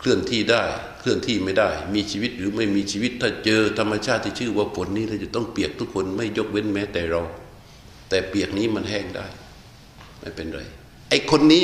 [0.04, 0.62] เคลื่อนที่ได้
[1.00, 7.22] เคลื่อนที่ไม่ได้ มีชีวิตหรือไม่มีชีวิตถ้าเจอธรรมชาติที่ชื่อว่าฝนนี้เราจะต้องเปียกทุกคนไม่ยกเว้นแม้แต่เรา
[8.08, 9.26] แต่เปียกนี้มันแห้งได้
[10.20, 10.60] ไม่เป็นไร
[11.08, 11.62] ไอ้คนนี้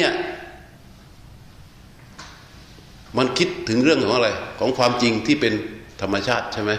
[3.17, 5.55] มันคิดถึงเรื่องของอะไร ของความจริงที่เป็น
[6.01, 6.73] ธรรมชาติใช่ไหม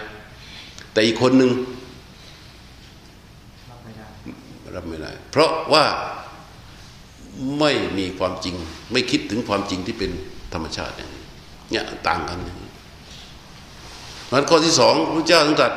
[0.92, 1.50] แต่อีกคนหนึ่ง
[3.68, 4.06] รับไม่ได้
[4.74, 5.84] รับไม่ได้เพราะว่า
[7.58, 8.54] ไม่มีความจริง
[8.92, 10.10] ไม่คิดถึงความจริงที่เป็น
[10.54, 11.21] ธรรมชาติอย่างนี้
[11.72, 12.70] เนี่ยต่างกันอย่างนี้
[14.30, 15.72] มันข้อที่สองพระเจ้าตรัส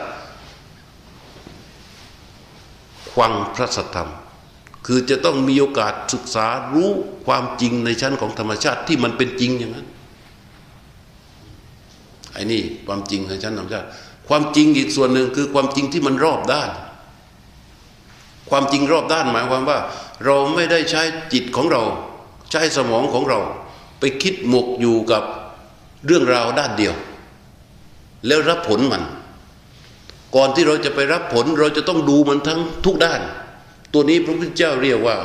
[3.12, 4.10] ควังพระสัทธรรม
[4.86, 6.90] คือจะต้องมีโอกาสศึกษารู้
[7.26, 9.88] ความจริงในชั้นของธรรมชาติที่มันเป็นจริงอย่างนั้น
[12.34, 13.88] ไอ้นี่ความจริงในชั้นธรรมชาติ
[14.28, 16.70] ความจริงอีกส่วนหนึ่งคือความจริงที่มันรอบด้าน
[18.50, 19.80] ความจริงรอบด้านหมายความว่า
[20.26, 21.02] เราไม่ได้ใช้
[21.34, 21.84] จิตของเรา
[22.52, 23.40] ใช้สมองของเรา
[24.00, 25.24] ไปคิดหมกอยู่กับ
[26.06, 26.94] เรื่องราวด้านเดียว
[28.28, 29.04] แล้วรับผลมัน
[30.36, 33.22] ก่อนที่เราจะไปรับผลเราจะต้องดูมันทั้งทุกด้าน
[33.94, 35.18] ตัวนี้พระพุทธเจ้าเรียกว่า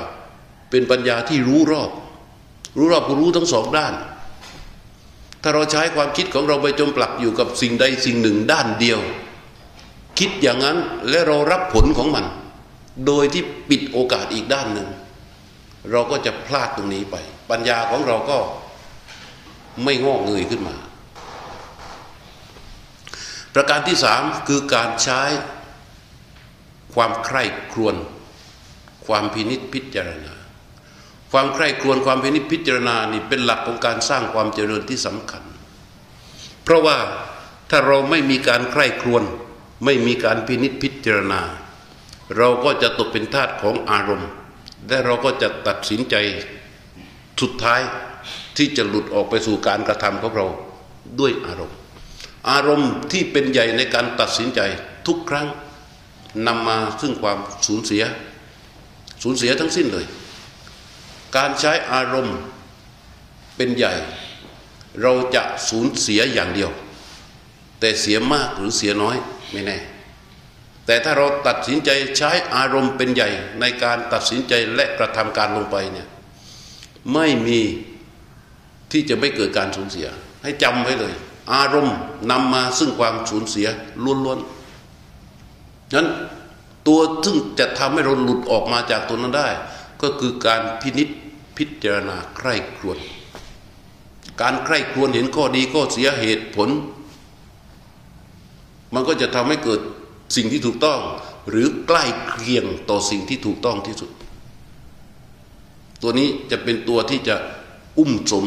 [0.70, 1.90] เป็นปัญญาที่รู้รอบ
[2.78, 3.94] รู้รอบก็รู้ทั้งสองด้าน
[5.42, 9.00] ถ้าเราใช้ความคิดของเราไปจมปลักอยู่กับสิ่งใดสิ่งหนึ่งด้านเดียว
[10.18, 12.24] คิดอย่างนั้นและเรารับผลของมัน
[13.06, 14.88] โดยที่ปิดโอกาสอีกด้านหนึ่ง
[15.90, 17.16] เราก็จะพลาดตรงนี้ไป
[17.50, 18.38] ปัญญาของเราก็
[19.82, 20.76] ไม่งอกเงยขึ้นมา
[23.54, 25.22] ประการที่สามคือการใช้
[26.94, 27.96] ความใคร่ครวญ
[29.06, 30.34] ความพินิษพิจารณา
[31.32, 35.42] ความใคร่ครวญความพินิษพิจารณานี่เป็นหลักของการสร้างความเจริญที่สำคัญ
[36.62, 36.96] เพราะว่า
[37.70, 39.22] ถ้าเราไม่มีการใคร่ครวญ
[39.84, 41.40] ไม่มีการพินิษพิจารณา
[42.36, 44.30] เราก็จะตกเป็นทาสของอารมณ์
[44.88, 46.14] และเราก็จะตัดสินใจ
[47.40, 47.80] สุดท้าย
[48.56, 50.46] ที่จะหลุดออกไปสู่การกระทำของเรา
[51.20, 51.76] ด้วยอารมณ์
[52.50, 54.60] อารมณ์ที่เป็นใหญ่ในการตัดสินใจ
[55.06, 55.48] ทุกครั้ง
[56.46, 58.02] นำมาซึ่งความสูญเสีย
[59.22, 60.06] สูญเสียทั้งสิ้นเลย
[61.36, 62.36] การใช้อารมณ์
[63.56, 63.92] เป็นใหญ่
[65.02, 66.70] เราจะสูญเสียอย่างเดียว
[67.80, 69.16] แต่เสียมากหรือเสียน้อย
[69.52, 69.78] ไม่แน่
[70.86, 73.28] แต่ถ้าเราตัดสินใจใช้อารมณ์เป็นใหญ่
[73.60, 76.08] ในการตัดสินใจและกระทำการลงไปเนี่ย
[77.12, 77.60] ไม่มี
[78.90, 80.06] ที่จะไม่เกิดการสูญเสีย
[80.42, 81.14] ให้จำไว้เลย
[81.52, 81.96] อารมณ์
[82.30, 83.66] นำมาซึ่งความสูญเสีย
[84.04, 86.08] ล้วนๆนั้น
[86.86, 89.48] ตัวซึ่งจะทำให้เราหลุดออกมาจากตัวนั้นได้
[90.02, 91.08] ก็คือการพินิษ
[91.56, 92.98] พิจารณาใคร่ครวญ
[94.40, 96.68] การใคร่ครวญเห็นข้อดีข้อเสียเหตุผล
[98.94, 99.80] มันก็จะทำให้เกิด
[100.36, 101.00] สิ่งที่ถูกต้อง
[101.50, 104.10] หรือใกล้เคียงต่อสิ่งที่ถูกต้องที่สุด
[106.02, 107.36] ตัวนี้จะเป็นตัวที่จะ
[107.98, 108.44] อุ้มสม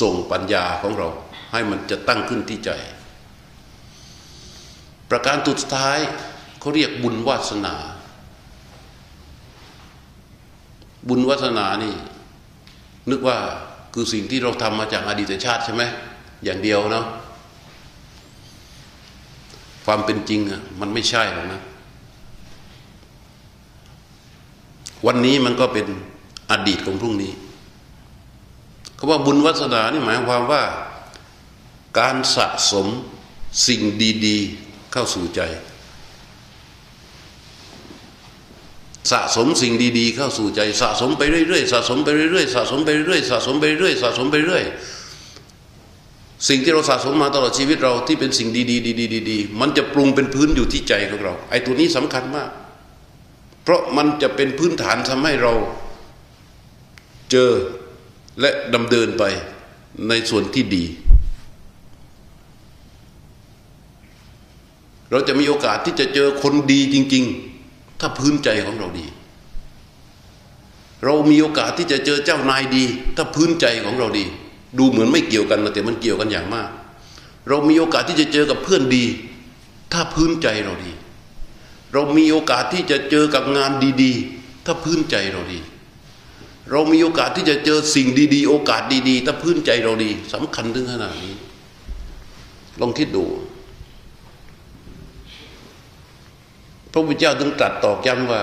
[0.00, 1.08] ส่งปัญญาของเรา
[1.52, 2.70] ให้มันจะตั้งขึ้นที่ใจ
[5.10, 5.98] ประการสุดท้าย
[6.60, 7.74] เขาเรียกบุญวาสนา
[11.08, 11.94] บุญวาสนานี่
[13.10, 13.38] นึกว่า
[13.94, 15.82] คือสิ่งที่เราทำมาจากอดีตชาติใช่ไหม
[16.44, 17.06] อย่างเดียวเนาะ
[19.84, 21.60] ความเป็นจริงอะมันไม่ใช่หรอกนะ
[25.06, 25.86] วันนี้มันก็เป็น
[26.50, 27.32] อดีตของพรุ่งนี้
[29.02, 30.62] เขาว่าบุญวัสนานี่หมายความว่า
[31.98, 32.86] การสะสม
[33.66, 33.80] สิ่ง
[34.26, 35.40] ดี ๆ เข้าสู่ใจ
[39.10, 44.64] สะสมสิ่งดีๆ เข้าสู่ใจ สะสมไปเรื่อยๆสะสมไปเรื่อยๆสะสมไปเรื่อยๆสะสมไปเรื่อยๆสะสมไปเรื่อย
[46.48, 52.50] สิ่งที่เราสะสมมาตลอดชีวิตเราที่เป็นสิ่งดีๆดีๆๆมันจะปรุงเป็นพื้นอยู่ที่ใจของเรา ไอ้ตัวนี้สำคัญมาก
[53.62, 55.52] เพราะมันจะเป็นพื้นฐานทำให้เรา
[57.30, 57.52] เจอ
[58.40, 59.24] และดำเดินไป
[60.08, 60.84] ในส่วนที่ดี
[65.10, 67.24] เราจะมีโอกาสที่จะเจอคนดีจริง
[67.62, 69.06] ๆ ถ้าพื้นใจของเราดี
[71.04, 72.84] เรามีโอกาสที่จะเจอเจ้านายดี
[73.16, 74.24] ถ้าพื้นใจของเราดี
[74.78, 76.68] ดูเหมือนไม่เกี่ยวกันนะแต่มันเกี่ยวกันอย่างมาก
[77.48, 79.04] เรามีโอกาสที่จะเจอกับเพื่อนดี
[79.92, 80.92] ถ้าพื้นใจเราดี
[81.92, 85.58] เรามีโอกาสที่จะเจอกับงานดี ๆ ถ้าพื้นใจเราดี
[86.70, 91.34] เรามีโอกาสที่จะเจอสิ่งดี ๆ โอกาสดีๆถ้าพื้นใจเราดีสำคัญถึงขนาดนี้
[92.80, 93.24] ลองคิดดู
[96.92, 98.42] พระพุทธเจ้าถึงตรัสตอกย้ำว่า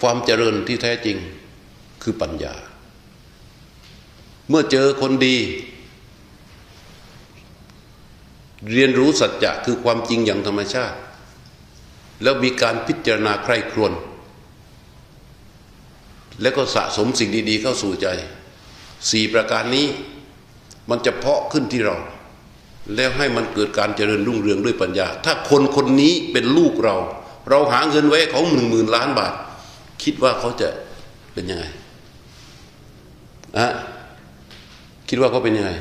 [0.00, 1.16] ความเจริญที่แท้จริง
[2.02, 2.54] คือปัญญา
[4.48, 5.36] เมื่อเจอคนดี
[8.72, 10.98] เรียนรู้สัจจะคือความจริงอย่างธรรมชาติ
[12.22, 13.92] แล้วมีการพิจารณาใคร่ครวญ
[16.42, 18.06] แล้วก็สะสมสิ่งดี ๆ เข้าสู่ใจ
[19.10, 19.86] สี่ประการนี้
[20.90, 21.96] มันจะเพาะขึ้นที่เรา
[22.94, 26.96] แล้วให้มันเกิดการเจริญรุ่งเรืองด้วยปัญญา ถ้าคนคนนี้เป็นลูกเรา
[27.48, 29.34] เราหาเงินไว้เขาหนึ่งหมื่นล้านบาท
[30.02, 30.68] คิดว่าเขาจะ
[31.32, 31.64] เป็นยังไง
[33.58, 33.66] อะ
[35.08, 35.72] คิดว่าเขาเป็นยังไง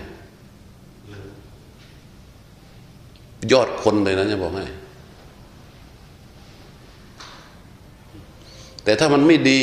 [3.51, 4.65] ยอดคนเลยนะจะบอกให้
[8.83, 9.59] แต่ถ้ามันไม่ดี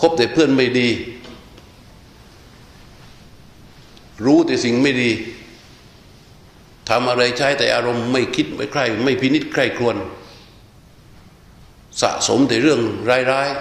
[0.00, 0.88] คบแต่เพื่อนไม่ดี
[4.24, 5.10] รู้แต่สิ่งไม่ดี
[6.88, 9.96] ทำอะไรใช้แต่อารมณ์ไม่คิดไม่ใคร่ไม่พินิจใคร่ครวน
[12.02, 12.80] สะสมแต่เรื่อง
[13.30, 13.58] ร้ายๆ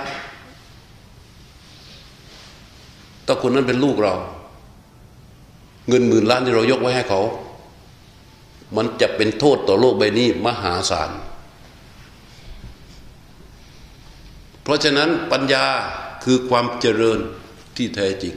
[3.26, 4.16] ถ้าคนนั้นเป็นลูกเรา
[5.88, 7.22] เงินหมื่นล้านที่เรายกไว้ให้เขา
[8.76, 11.12] มันจะเป็นโทษต่อโลกใบนี้มหาศาล
[14.64, 15.66] เพราะฉะนั้นปัญญา
[16.24, 17.20] คือความเจริญ
[17.76, 18.36] ที่แท้จริง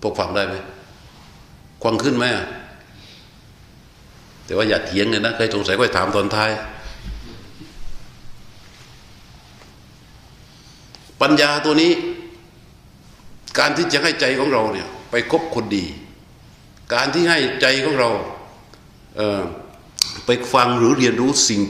[0.00, 0.54] พวกฟังได้ไหม
[1.82, 2.24] ควังขึ้นไหม
[4.44, 6.50] แต่ว่าอย่าเถียงเลยนะใครสงสัยก็ถามตอนท้าย
[11.20, 11.92] ปัญญาตัวนี้
[13.58, 15.84] การที่จะให้ใจของเราเนี่ย ไปคบคนดี
[16.94, 18.10] การที่ให้ใจของเรา
[19.16, 21.60] เไปฟังหรือเรียนรู้สิ่ง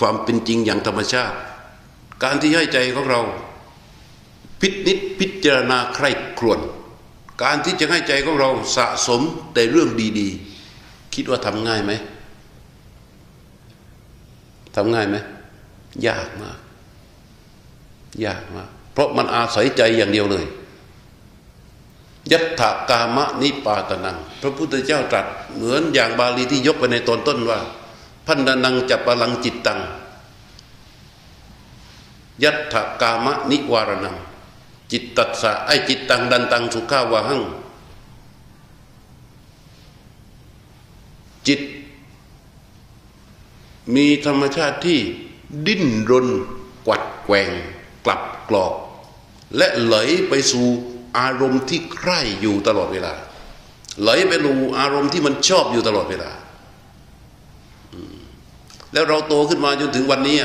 [0.00, 1.36] ความเป็นจริงอย่างธรรมชาติ
[2.24, 3.20] การที่ให้ใจของเรา
[4.60, 6.60] พินิษพิจารณาใคร่ครวญ
[7.42, 9.22] การที่จะให้ใจของเราสะสม
[9.54, 9.88] แต่เรื่อง
[10.20, 11.92] ดีๆ คิดว่าทำง่ายไหม
[14.74, 15.16] ทำง่ายไหม
[16.06, 16.58] ยากมาก
[18.24, 20.46] ยากมากเพราะมันอาศัยใจอย่างเดียวเลย
[22.32, 27.58] ยัตถากามะนิปาตนัง พระพุทธเจ้าตรัสเหมือนอย่างบาลีที่ยกไปในตอนต้นว่า
[28.26, 29.80] พันนังจับพลังจิตตัง
[32.42, 34.16] ยัตถากามะนิวารนัง
[34.92, 37.42] จิตตัสสะไอจิตตังดันตังสุขาวะหัง
[41.46, 41.60] จิต
[43.94, 45.00] มีธรรมชาติที่
[45.66, 46.28] ดิ้นรน
[46.86, 47.50] กวัดแกง
[48.04, 48.74] กลับกรอก
[49.56, 49.96] และไหล
[50.28, 50.66] ไปสู่
[51.18, 53.12] อารมณ์ที่ใคร่อยู่ตลอดเวลา
[54.02, 56.30] ไหลไปสู่อารมณ์ที่มันชอบอยู่ตลอดเวลา
[58.92, 60.36] แล้วเราโตขึ้นมาจนถึงวันนี้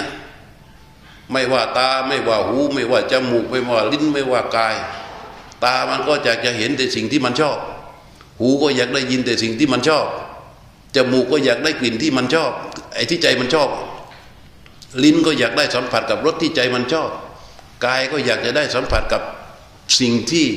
[1.34, 4.76] ไม่ว่าตาไม่ว่าหู ไม่ว่าจมูกไม่ว่าลิ้นไม่ว่ากาย
[5.63, 7.58] ตามันก็อยากจะเห็นแต่สิ่งที่มันชอบ
[8.39, 10.06] หูก็อยากได้ยินแต่สิ่งที่มันชอบ
[10.96, 12.52] จมูกก็อยากได้กลิ่นที่มันชอบ
[12.96, 13.69] ไอ้ที่ใจมันชอบ
[15.04, 17.10] ลิ้นก็อยากได้สัมผัสกับรสที่ใจมันชอบ
[17.86, 19.22] กายก็อยากจะได้สัมผัสกับ
[20.00, 20.48] สิ่งที่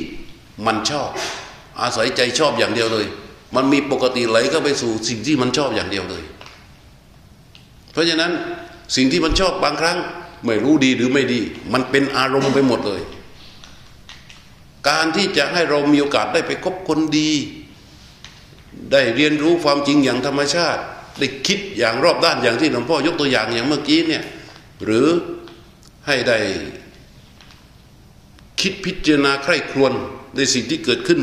[0.65, 1.09] มันชอบ
[1.81, 3.05] อาศัยใจชอบอย่างเดียวเลย
[3.55, 6.23] มันมีปกติไหลเข้าไปสู่สิ่งที่มันชอบอย่างเดียวเลย
[7.91, 8.31] เพราะฉะนั้น
[8.95, 9.97] สิ่งที่มันชอบบางครั้ง
[10.45, 11.39] ไม่รู้ดีหรือไม่ดี
[11.73, 13.01] มันเป็นอารมณ์ไปหมดเลย
[14.89, 17.31] การที่จะให้เรามีโอกาสได้ไปคบคนดี
[18.91, 20.81] ได้เรียนรู้ความจริงอย่างธรรมชาติ
[21.19, 24.23] ได้คิดอย่างรอบด้านอย่างที่หลวงพ่อยกตัวอย่างอย่างเมื่อกี้เนี่ย
[24.83, 25.07] หรือ
[26.07, 26.37] ให้ได้
[28.61, 29.93] คิดพิจารณาใคร่ครวญ
[30.35, 31.21] ในสิ่งที่เกิดขึ้น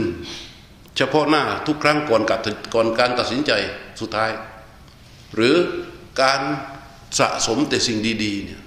[0.96, 2.37] เฉพาะหน้าทุกครั้งก่อนกั
[2.74, 3.53] ก่อนการตัดสินใจ
[4.00, 4.31] สุดท้าย
[5.35, 5.55] หรือ
[6.20, 6.40] การ
[7.18, 8.61] สะสมแต่สิ่งดีๆเนี่ย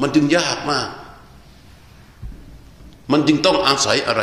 [0.00, 0.88] มันจึงยากมาก
[3.12, 4.22] มันจึงต้องอาศัยอะไร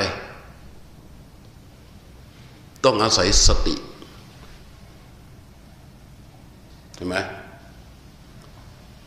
[2.84, 3.76] ต้องอาศัยสติ
[6.96, 7.16] ใช่ไหม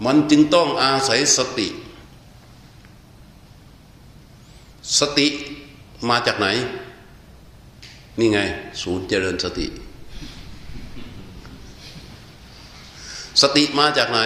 [0.05, 1.69] มันจึงต้องอาศัยสติ
[4.99, 5.27] สติ
[6.09, 6.47] มาจากไหน
[8.19, 8.39] นี่ไง
[8.83, 9.67] ศูนย์เจริญสติ
[13.41, 14.21] สติมาจากไหน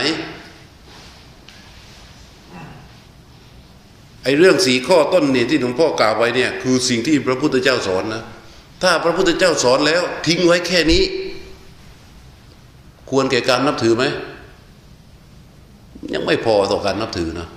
[4.26, 8.22] ไอ้เรื่องสีข้อต้นเนี่ยที่หลวงพ่อกล่าวไว้เนี่ยคือสิ่งที่พระพุทธเจ้าสอนนะ
[8.82, 11.02] ถ้าพระพุทธเจ้าสอนแล้ว ทิ้งไว้แค่นี้
[13.10, 14.04] ควรแก่การนับถือไหม
[16.14, 17.48] ยังไม่พอต่อการนับถือนะ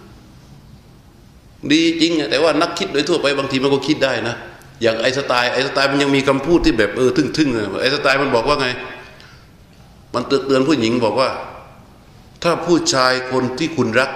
[1.72, 4.36] ดีจริงแต่ว่านักคิดโดยทั่วไปบางทีมันก็คิดได้นะ
[4.82, 8.68] อย่างไอสไตล์ไอสไตล์มันยังมีคำพูดที่แบบเออทึ่งๆไอสไตล์มันบอกว่าไง
[10.14, 11.30] มันเตือนผู้หญิงบอกว่า
[12.44, 14.12] ถ้าผู้ชายคนที่คุณรัก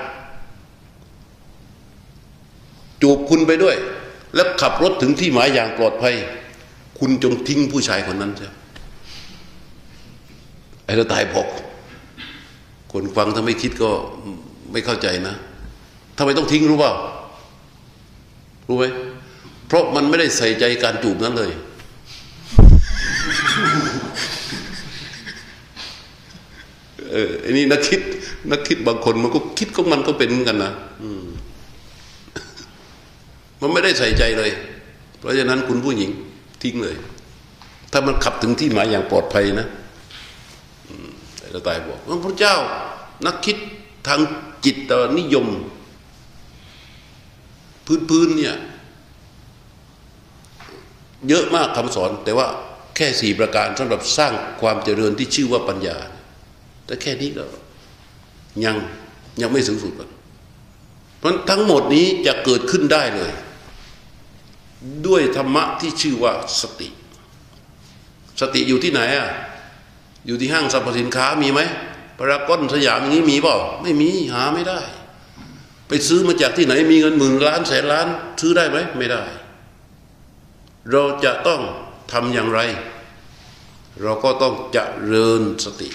[3.03, 3.75] จูบคุณไปด้วย
[4.35, 6.15] แล้วขับรถถึงที่หมายอย่างปลอดภัย
[6.99, 8.51] คุณจงทิ้งผู้ชายคนนั้นเสีย
[10.85, 11.47] ไอ้เราตายบอก
[12.91, 13.89] คนฟังถ้าไม่คิดก็
[14.71, 15.35] ไม่เข้าใจนะ
[16.17, 16.93] ทำไมต้องทิ้งรู้เปล่า
[18.67, 18.85] รู้ไหม
[19.67, 21.51] เพราะมันไม่ได้ใส่ใจการจูบนั้นเลย
[27.11, 28.01] เอออันนี้นักคิด
[28.51, 30.71] นักคิดบางคนมันก็คิดของมันก็เป็นเหมือนกันนะ
[33.63, 34.51] มันไม่ได้ใส่ใจเลย
[35.19, 36.11] เพราะฉะนั้นคุณผู้หญิง
[36.61, 36.95] ทิ้งเลย
[37.91, 39.67] ถ้ามันขับถึงที่หมายอย่างปลอดภัยนะ
[41.37, 42.55] แต่ตายบอกพระเจ้า
[43.25, 43.57] นักคิด
[44.07, 44.19] ทาง
[44.65, 45.47] จิตนิยม
[48.09, 48.55] พื้นๆเนี่ย
[51.29, 52.47] เยอะมากคำสอน แต่ว่า
[52.95, 55.97] แค่สี่ประการสำหรับสร้างความเจริญที่ชื่อว่าปัญญา
[56.85, 57.45] แต่แค่นี้ก็
[58.65, 58.75] ยัง
[59.41, 59.93] ยังไม่สูงสุด
[61.19, 63.31] เพราะทั้งหมดนี้จะเกิดขึ้นได้เลย
[65.07, 66.89] ด้วยธรรมะที่ชื่อว่าสติ
[68.39, 69.29] สติอยู่ที่ไหนอะ
[70.27, 71.61] อยู่ที่ห้างสรรพสินค้ามีไหม
[72.17, 74.79] พารากอนสยามอย่างนี้มีเปล่าไม่มีหาไม่ได้
[75.87, 78.07] ไปซื้อมาจากที่ไหนมีเงินหมื่นล้านแสนล้าน
[78.39, 79.23] ซื้อได้ไหมไม่ได้
[80.91, 81.61] เราจะต้อง
[82.11, 82.59] ทำอย่างไร
[84.01, 84.77] เราก็ต้องจเจ
[85.11, 85.89] ริญสติ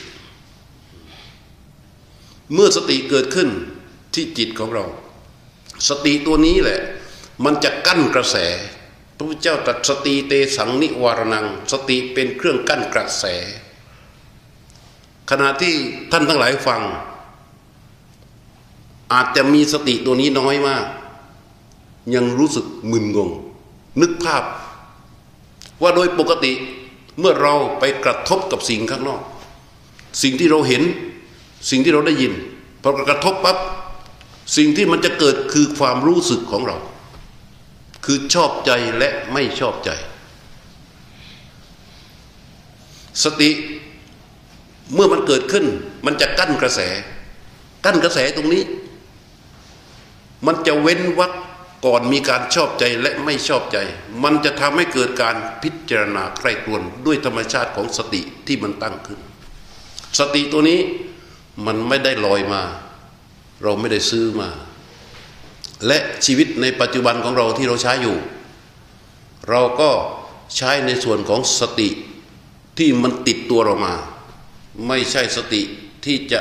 [2.53, 3.49] เมื่อสติเกิดขึ้น
[4.15, 4.85] ที่จิตของเรา
[5.89, 6.81] สติตัวนี้แหละ
[7.45, 8.37] มันจะกั้นกระแส
[9.19, 13.25] พระพุทธเจ้าตรัสสติเตสังนิวารนัง สติเป็นเครื่องกั้นกระแส
[15.31, 15.75] ขณะที่
[16.13, 16.83] ท่านทั้งหลายฟัง
[19.13, 20.85] อาจจะมีสติตัวนี้น้อยมาก
[22.15, 23.31] ยังรู้สึกมึนงง
[24.01, 24.45] นึกภาพ
[25.83, 26.53] ว่าโดยปกติ
[27.19, 29.23] เมื่อเราไปกระทบกับสิ่งข้างนอก
[30.23, 30.83] สิ่งที่เราเห็น
[31.71, 32.33] สิ่งที่เราได้ยิน
[32.83, 33.57] พอกระทบปั๊บ
[34.57, 36.77] สิ่งที่มันจะเกิดคือความรู้สึกของเรา
[38.11, 39.91] คือชอบใจและไม่ชอบใจ
[43.23, 43.51] สติ
[44.95, 45.65] เมื่อมันเกิดขึ้น
[46.07, 46.81] มันจะกั้นกระแส
[47.85, 48.63] กั้นกระแสตรงนี้
[50.47, 51.33] มันจะเว้นวัก
[51.87, 53.79] ก่อนมีการชอบใจและไม่ชอบใจ
[54.23, 59.21] มันจะทำให้เกิดการพิจารณาใคร่ครวญด้วยธรรมชาติของสติที่มันตั้งขึ้น
[60.19, 60.81] สติตัวนี้
[61.67, 62.63] มันไม่ได้ลอยมา
[63.63, 64.51] เราไม่ได้ซื้อมา
[65.87, 68.17] และชีวิตในปัจจุบันของเราที่เราใช้อยู่
[69.51, 69.91] เราก็
[70.57, 71.89] ใช้ในส่วนของสติ
[72.79, 73.95] ที่มันติดตัวเรามา
[74.89, 75.63] ไม่ใช่สติ
[76.05, 76.41] ที่จะ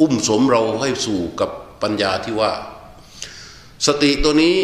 [0.00, 1.50] อุ้มสมเราให้สู่กับ
[1.82, 2.52] ปัญญาที่ว่า
[3.86, 4.56] สติตัวนี้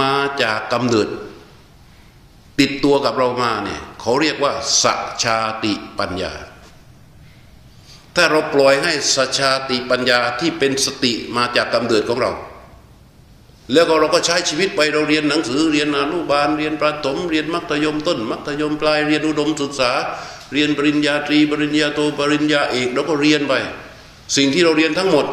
[0.00, 1.08] มาจากกำเนิด
[2.60, 6.32] ติดตัวกับเรามาเนี่ยเขาเรียกว่าสัจชาติปัญญา
[8.16, 12.32] ถ้าเราปล่อยให้สัจชาติปัญญาที่เป็นสติมาจากกำเนิดของเรา
[13.72, 19.90] แล้วก็เราก็ใช้ชีวิตไปเราเรียนหนังสือเรียนอนุบาลเรียนประถมเรียนมัธยมต้น มัธยมปลายเรียนอุดมศึกษา
[20.52, 23.54] เรียนปริญญาตรีปริญญาโทปริญญาเอกเราก็เรียนไป
[24.36, 25.26] สิ่งที่เราเรียนทั้งหมด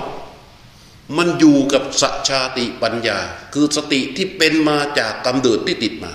[1.17, 3.17] มันอยู่กับสัจชาติปัญญา
[3.53, 6.13] คือสติที่เป็นมาจากกำเนิดที่ติดมา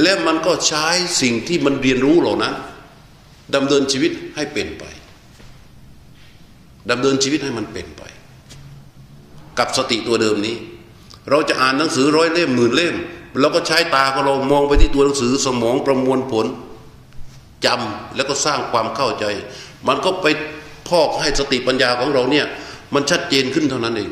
[0.00, 0.86] และมันก็ใช้
[1.22, 2.54] สิ่งที่มันเรียนรู้เหล่านั้น
[3.54, 4.84] ดำเนินชีวิตให้เป็นไป
[6.90, 8.02] ดำเนินชีวิตให้มันเป็นไป
[9.58, 10.56] กับสติตัวเดิมนี้
[11.30, 12.94] เราจะอ่านหนังสือร้อยเล่มหมื่นเล่ม
[13.40, 16.46] เราก็ใช้ตาของเรามองไปที่ตัวหนังสือสมองประมวลผล
[17.66, 19.24] จำแล้วก็สร้างความเข้าใจ
[19.88, 20.26] มันก็ไป
[20.88, 22.46] พอกให้สติปัญญาของเราเนี่ย
[22.94, 24.10] มันชัดเจนขึ้นเท่านั้นเอง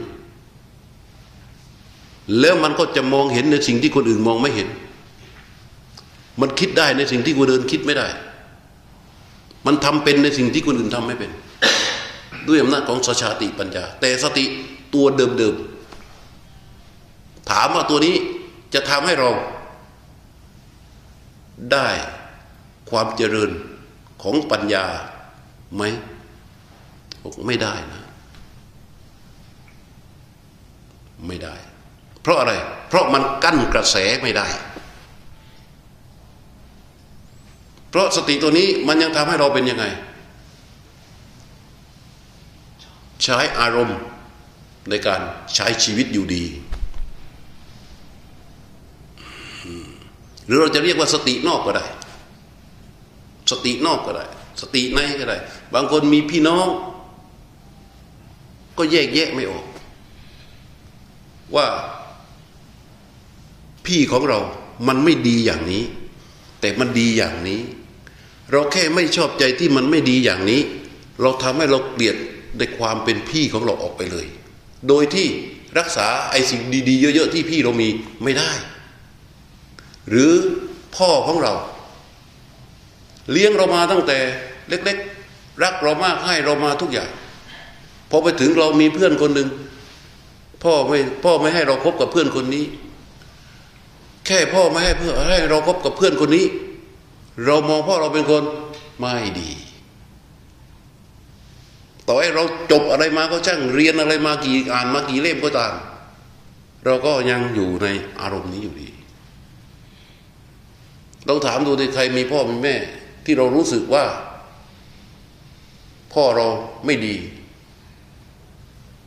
[2.41, 4.69] แล้วมันก็จะมองเห็นในสิ่งที่คนอื่นมองไม่เห็น
[6.41, 8.07] มันคิดได้ในสิ่งที่คนอื่นคิดไม่ได้
[9.67, 11.31] มันทำเป็นในสิ่งที่คนอื่นทำไม่เป็น
[12.49, 14.45] ด้วยอำนาจของสชาติปัญญา แต่สติ
[14.95, 18.15] ตัวเดิมๆถามว่าตัวนี้
[18.75, 19.31] จะทำให้เรา
[21.73, 21.89] ได้
[22.91, 23.51] ความเจริญ
[24.23, 24.87] ของปัญญา
[25.77, 25.83] ไหม
[27.47, 28.03] ไม่ได้นะ
[31.27, 31.55] ไม่ได้
[32.23, 32.53] เพราะอะไร
[32.89, 34.47] เพราะมันกั้นกระแสไม่ได้
[37.91, 39.85] เพราะสติตัวนี้มันยังทำให้เราเป็นยังไง
[43.23, 43.99] ใช้อารมณ์
[44.91, 45.20] ในการ
[45.55, 46.45] ใช้ชีวิตอยู่ดี
[50.47, 51.87] หรือเราจะเรียกว่าสตินอกก็ได้
[53.51, 54.24] สตินอกก็ได้
[54.61, 55.37] สติในก็ได้
[55.74, 56.66] บางคนมีพี่น้อง
[58.78, 59.66] ก็แยกแยะไม่ออก
[61.57, 61.66] ว่า
[63.87, 64.41] พี่ของเรา
[64.89, 65.85] มันไม่ดีอย่างนี้
[66.61, 67.61] แต่มันดีอย่างนี้
[68.51, 70.61] เราแค่ไม่ชอบใจที่มันไม่ดีอย่างนี้
[71.20, 72.16] เราทำให้เราเกลียด
[72.59, 74.26] ในความเป็นพี่ของเราออกไปเลย
[74.89, 75.28] โดยที่
[75.78, 77.89] รักษาไอ้สิ่งดีๆ เยอะๆ ที่พี่เรามี
[78.24, 78.51] ไม่ได้
[80.09, 80.32] หรือ
[80.97, 81.55] พ่อของเรา
[83.30, 84.18] เลี้ยงเรามาตั้งแต่
[84.68, 87.11] เล็กๆ รักเรามากให้เรามาทุกอย่าง
[88.11, 89.49] พอไปถึงเรามีเพื่อนคนหนึ่ง
[90.64, 92.64] พ่อไม่พ่อไม่ให้เราคบกับเพื่อนคนนี้
[94.26, 96.47] แค่พ่อไม่ให้เพื่อให้เราคบกับเพื่อนคนนี้
[97.45, 98.43] เรามองพ่อเราเป็นคน
[98.99, 99.51] ไม่ดี
[102.09, 105.75] ต่อให้เราจบอะไรมาก็ช่างเรียนอะไรมากี่อ่านมากี่เล่มก็ตาม
[106.85, 107.87] เราก็ยังอยู่ใน
[108.21, 108.89] อารมณ์นี้อยู่ดี
[111.29, 112.77] ลองถามดูดิใครมีพ่อมีแม่
[113.25, 114.05] ที่เรารู้สึกว่า
[116.13, 116.49] พ่อเรา
[116.87, 117.17] ไม่ดี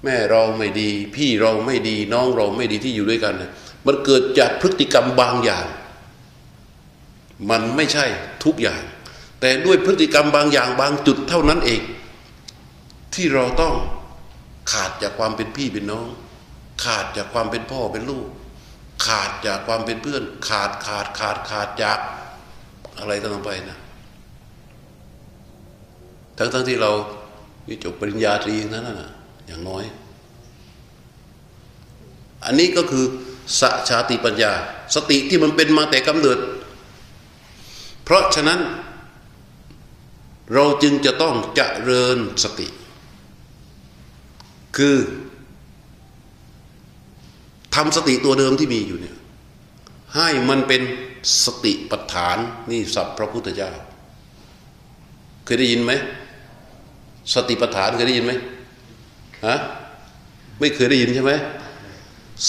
[0.04, 3.52] แม่เราไม่ดี พี่เราไม่ดีน้องเราไม่ดีที่อยู่ด้วยกันนะ
[3.86, 5.66] มันเกิดจากพฤติกรรมบางอย่าง
[7.50, 8.06] มันไม่ใช่
[8.44, 8.82] ทุกอย่าง
[9.42, 11.82] แต่ด้วยพฤติกรรมบางอย่างบางจุดเท่านั้นเอง
[13.14, 13.74] ที่เราต้อง
[14.72, 16.08] ขาดจากความเป็นพี่เป็นน้อง
[16.84, 18.28] ขาดจากความเป็นพ่อเป็นลูก
[19.06, 22.00] ขาดจากความเป็นเพื่อน ขาดขาดขาดขาดจาก
[23.00, 23.80] อะไรต่างไปนะ
[26.38, 26.92] ทั้งทั้งที่เรา
[27.84, 29.12] จบปริญญาตรีนั้นนะ
[29.48, 29.84] อย่างน้อย
[32.46, 33.06] อันนี้ก็คือ
[33.60, 34.52] สชาติปัญญา
[34.96, 36.40] สติที่มันเป็นมาแต่กำเนิด
[38.04, 38.60] เพราะฉะนั้น
[40.54, 42.68] เราจึงจะต้องเจริญสติ
[44.78, 44.98] คือ
[47.76, 49.16] ทำสติตัวเดิมที่มีอยู่เนี่ย
[50.16, 50.82] ให้มันเป็น
[51.44, 52.38] สติปัฏฐาน
[52.70, 53.72] นี่สัพพระพุทธเจ้า
[55.46, 55.92] เคยได้ยินไหม
[57.34, 58.34] สติปัฏฐานเคยได้ยินไหม
[59.46, 59.58] ฮะ
[60.60, 61.34] ไม่เคยได้ยินใช่ไหม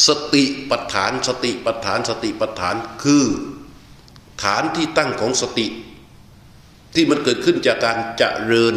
[0.06, 3.24] สติปัฏฐานสติปัฏฐานสติปัฏฐานคือ
[4.42, 5.66] ฐานที่ตั้งของสติ
[6.94, 8.74] ที่มันเกิดขึ้นจากการเจริญ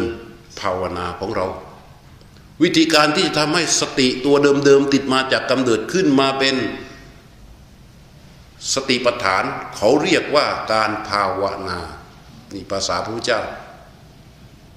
[0.60, 1.46] ภาวนาของเรา
[2.62, 6.56] วิธีการที่จะทำให้สติตัวเดิมๆติดมาจากกำเนิดขึ้นมาเป็น
[8.74, 9.44] สติปัฏฐาน
[9.76, 11.80] เขาเรียกว่าการภาวนา
[12.52, 13.42] นี่ภาษาพระพุทธเจ้า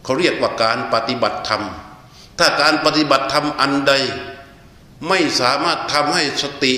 [0.03, 1.63] เขาเรียกว่าการปฏิบัติธรรม
[2.39, 3.93] ถ้าการปฏิบัติธรรมอันใด
[5.07, 6.73] ไม่สามารถทำให้สติ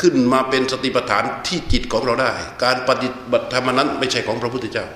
[0.00, 2.30] ขึ้นมาเป็นสติปัฏฐานที่จิตของเราได้
[2.64, 4.86] การปฏิบัติธรรมนั้นไม่ใช่ของพระพุทธเจ้า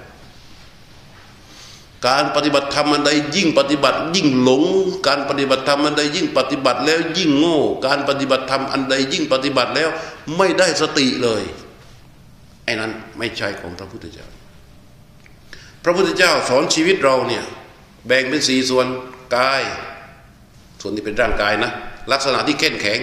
[2.07, 4.64] การปฏิบัติธรรมอันใดยิ่งปฏิบัติ ยิ่งหลง
[5.07, 9.88] การปฏิบัติธรรมอันใดยิ่งปฏิบัติแล้วยิ่งโง่ การปฏิบัติธรรมอันใดยิ่งปฏิบัติแล้ว
[10.36, 11.42] ไม่ได้สติเลย
[12.64, 14.26] ไอ้นั้นไม่ใช่ของพระพุทธเจ้า
[15.84, 17.44] พระพุทธเจ้าสอนชีวิตเราเนี่ย
[18.07, 18.86] แบ่งเป็นสี่ส่วน
[19.36, 19.62] กาย
[20.80, 21.72] ส่วนที่เป็นร่างกายนะ
[22.12, 22.99] ลักษณะที่เข้มแข็ง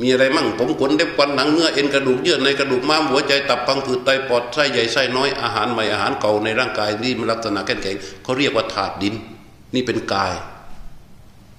[0.00, 9.14] มีอะไรมั่งผมขนเล็บควันหนังเนื้อเอ็นกระดูกเยื่อในกระดูกม้ามหัวใจตับพังผืดไตปอดไส้ใหญ่ไส้น้อยอาหารใหม่อาหารเก่าในร่างกายนี่มันลักษณะแข็งแข็งเขาเรียกว่าธาตุดิน
[9.74, 10.34] นี่เป็นกาย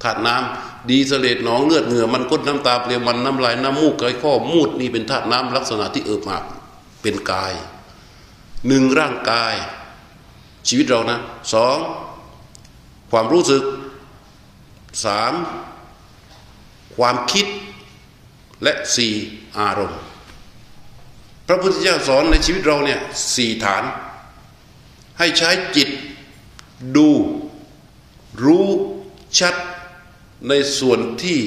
[0.03, 6.43] ธาตุน้ำดีเสลดหนองเลือดเหงื่อมันก้นน้ำตาเปลี่ยวมันน้ำลายน้ำมูกไก่ข้อมูดนี่เป็นธาตุน้ำลักษณะที่เอิบอาบ
[7.01, 7.53] เป็นกาย
[8.67, 9.55] หนึ่งร่างกาย
[10.67, 11.19] ชีวิตเรานะ
[11.53, 11.77] สอง
[13.11, 13.63] ความรู้สึก
[15.05, 15.33] สาม
[16.95, 17.45] ความคิด
[18.64, 19.14] และสี่
[19.58, 20.01] อารมณ์
[21.47, 22.99] พระพุทธเจ้าสอนในชีวิตเราเนี่ย
[23.36, 23.84] สี่ฐาน
[25.20, 25.89] ให้ใช้จิต
[26.95, 27.10] ดู
[28.43, 28.68] รู้
[29.39, 29.55] ชัด
[30.49, 31.39] ในส่วนที่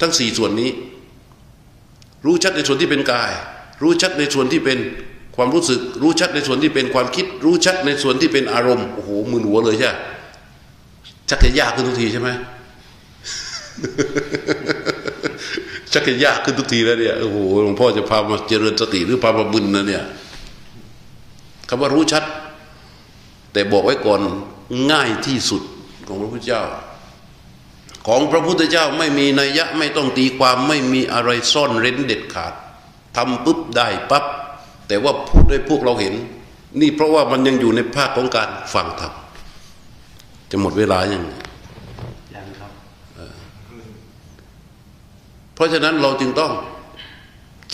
[0.00, 0.70] ทั้งสี่ส่วนนี้
[2.24, 3.32] รู้ชัดในส่วนที่เป็นกาย
[3.82, 4.78] รู้ชัดในส่วนที่เป็น
[5.36, 9.92] ความรู้สึก รู้ชัดในส่วนที่เป็นความคิด รู้ชัดในส่วนที่เป็นอารมณ์โอ้โหมือหัวเลยใช่
[11.28, 12.28] ชักจะยากขึ้นทุกทีใช่ไหม
[15.96, 20.04] ชักจะยากขึ้นทุกทีแล้วเนี่ยโอ้โหหลวงพ่อจะพามาเจริญสติหรือพามาบุญนะเนี่ย
[21.68, 22.24] คำว่ารู้ชัด
[23.52, 24.20] แต่บอกไว้ก่อน
[24.90, 25.62] ง่ายที่สุด
[26.06, 26.62] ของพระพุทธเจ้า
[28.06, 32.52] ของพระพุทธเจ้าไม่มีนัยยะไม่ต้องตีความไม่มีอะไรซ่อนเร้นเด็ดขาด
[33.16, 34.24] ทำปุ๊บได้ปั๊บ
[34.88, 36.14] แต่ว่าพูดให้พวกเราเห็น
[36.80, 39.12] นี่เพราะว่ามันยังอยู่ในภาคของการฟังธรรม
[40.50, 41.24] จะหมดเวลาอย่าง
[42.34, 42.72] ยังครับ
[45.56, 46.52] เพราะฉะนั้นเราจึงต้อง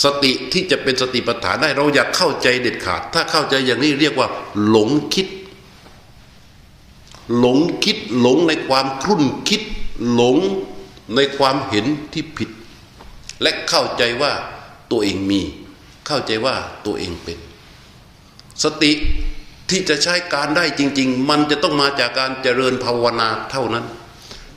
[0.05, 4.29] สติที่จะเป็นสติปัฏฐานได้ เราอยากเข้าใจเด็ดขาด ถ้าเข้าใจอย่างนี้เรียกว่า
[4.69, 5.29] หลงคิด
[7.39, 9.63] หลงคิดหลงในความครุ่นคิด
[10.13, 10.37] หลง
[11.15, 12.51] ในความเห็นที่ผิด
[13.43, 14.33] และเข้าใจว่า
[14.91, 15.41] ตัวเองมี
[16.07, 16.55] เข้าใจว่า
[16.87, 17.39] ตัวเองเป็น
[18.65, 18.93] สติ
[19.71, 23.87] ที่จะใช้การได้จริง ๆ มันจะต้องมาจากการเจริญภาวนาเท่านั้น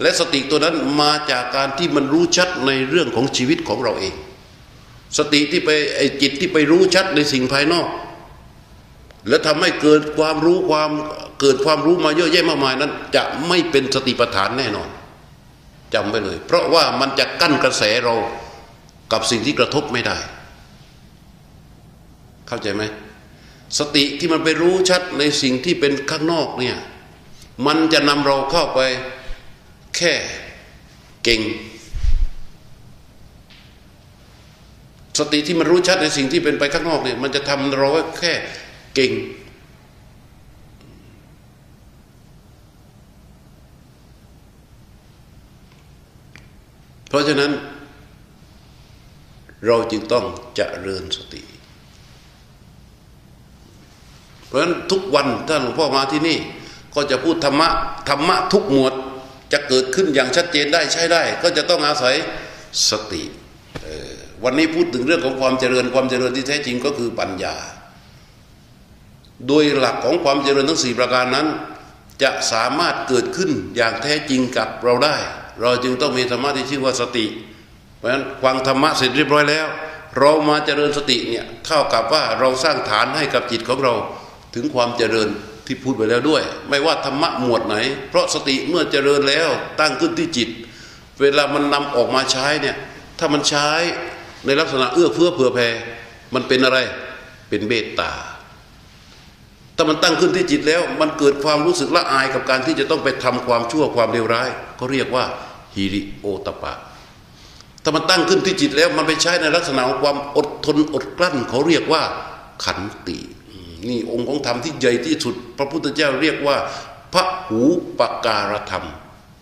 [0.02, 4.14] และสติตัวนั้นมาจากการที่มันรู้ชัดในเรื่องของชีวิตของเราเอง
[5.18, 7.88] สติที่ไปไอจิตที่ไปรู้ชัดในสิ่งภายนอก
[9.28, 10.92] และทำให้เกิดความรู้ความ
[11.40, 14.90] เกิดความรู้มาเยอะแยะมากมายนั้น จะไม่เป็นสติปัฏฐานแน่นอน
[15.94, 18.16] จำไว้เลย เพราะว่ามันจะกั้นกระแสเรา
[19.12, 20.18] กับสิ่งที่กระทบไม่ได้
[22.48, 22.84] เข้าใจไหม
[23.80, 26.78] สติที่มันไปรู้ชัดในสิ่งที่เป็นข้างนอกเนี่ย
[27.66, 28.80] มันจะนำเราเข้าไป
[29.98, 30.14] แค่
[31.24, 31.42] เก่ง
[35.20, 37.90] สติที่มันรู้ชัดในสิ่งที่เป็นไปข้างนอกเนี่ย มันจะทำเรา
[38.20, 38.34] แค่
[38.96, 39.12] เก่ง
[47.08, 47.52] เพราะฉะนั้น
[49.66, 50.26] เราจึงต้อง
[50.56, 51.42] เจริญสติ
[54.46, 56.38] เพราะฉะนั้นทุกวันถ้าหลวงพ่อมาที่นี่
[56.96, 57.68] ก็จะพูดธรรมะ
[58.10, 58.94] ธรรมะทุกหมวด
[59.52, 62.16] จะเกิดขึ้นอย่างชัดเจนได้ใช้ได้ ก็จะต้องอาศัย
[62.90, 63.24] สติ
[64.44, 67.56] วันนี้พูดถึงเรื่องของความเจริญความเจริญที่แท้จริงก็คือปัญญา
[69.48, 71.48] โดยหลักของความเจริญทั้งสี่ประการนั้น
[72.24, 75.16] จะสามารถเกิดขึ้นอย่างแท้จริงกับเราได้
[75.62, 77.26] เราจึงต้องมีธรรมะที่ชื่อว่าสติ
[77.98, 79.68] เพราะฉะนั้นฟังธรรมะเสร็จเรียบร้อยแล้ว
[80.20, 83.94] เรามาเจริญสติเนี่ยเท่ากับว่าเราสร้างฐานให้กับจิตของเรา
[84.56, 85.30] ถึงความเจริญ
[85.68, 87.76] ที่พูดไปแล้วด้วย ไม่ว่าธรรมะหมวดไหน
[88.10, 89.50] เพราะสติเมื่อเจริญแล้ว
[89.80, 90.50] ตั้งขึ้นที่จิต
[91.22, 92.76] เวลามันนำออกมาใช้เนี่ย
[93.20, 93.70] ถ้ามันใช้
[94.46, 95.70] ในลักษณะเอื้อเฟื้อเผื่อแผ่
[96.34, 96.78] มันเป็นอะไร
[97.50, 98.12] เป็นเมตตา
[99.76, 104.50] ถ้ามันตั้งขึ้นที่จิตแล้ว มันเกิดความรู้สึกละอายกับการที่จะต้องไปทำความชั่วความเลวร้าย
[104.80, 105.26] ก็เรียกว่า
[105.76, 106.74] ฮิริโอตปะ
[107.84, 112.04] ถ้ามันตั้งขึ้นที่จิตแล้ว มันไปใช้ในลักษณะของความอดทนอดกลั้นเขาเรียกว่า
[112.64, 113.18] ขันติ
[113.90, 116.58] นี่องค์ของธรรมที่ใหญ่ที่สุด พระพุทธเจ้าเรียกว่า
[117.14, 117.62] พระหู
[118.00, 118.86] ปการธรรม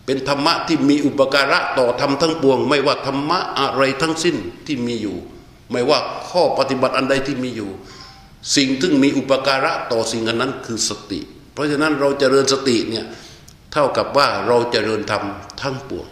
[0.06, 5.16] เป็นธรรมะที่มีอุปการะต่อธรรมทั้งปวง ไม่ว่าธรรมะอะไรทั้งสิ้นที่มีอยู่
[5.70, 7.70] ไม่ว่าข้อปฏิบัติอันใดที่มีอยู่
[8.56, 11.20] สิ่งที่มีอุปการะต่อสิ่งนั้นคือสติ
[11.52, 13.06] เพราะฉะนั้นเราจเจริญสติเนี่ย
[13.72, 15.24] เท่ากับว่าเราจเจริญธรรม
[15.62, 16.08] ทั้งปวง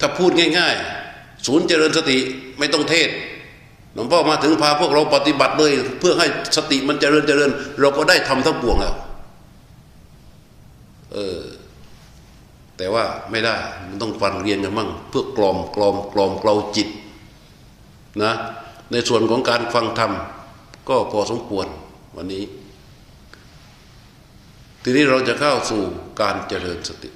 [0.00, 0.74] ถ้าพูดง่าย
[1.10, 2.18] ๆ ศูนย์เจริญสติ
[2.58, 3.08] ไม่ต้องเทศ
[3.96, 6.26] หลวงพ่อมาถึงพาพวกเราปฏิบัติเลย เพื่อให้
[6.56, 8.94] สติมันเจริญเจริญ เราก็ได้ทำทั้งปวงแล้ว
[11.12, 11.40] เออ
[12.76, 13.56] แต่ว่าไม่ได้
[13.88, 16.88] มันต้องฟังเรียนกันมั่งเพื่อกลอมกลอมกลอมเกลาจิต
[18.22, 18.32] นะ
[18.92, 20.12] ในส่วนของการฟังธรรม
[20.88, 21.66] ก็พอสมควร
[22.16, 22.44] วันนี้
[24.82, 25.82] ทีนี้เราจะเข้าสู่
[26.20, 27.10] การเจริญสติ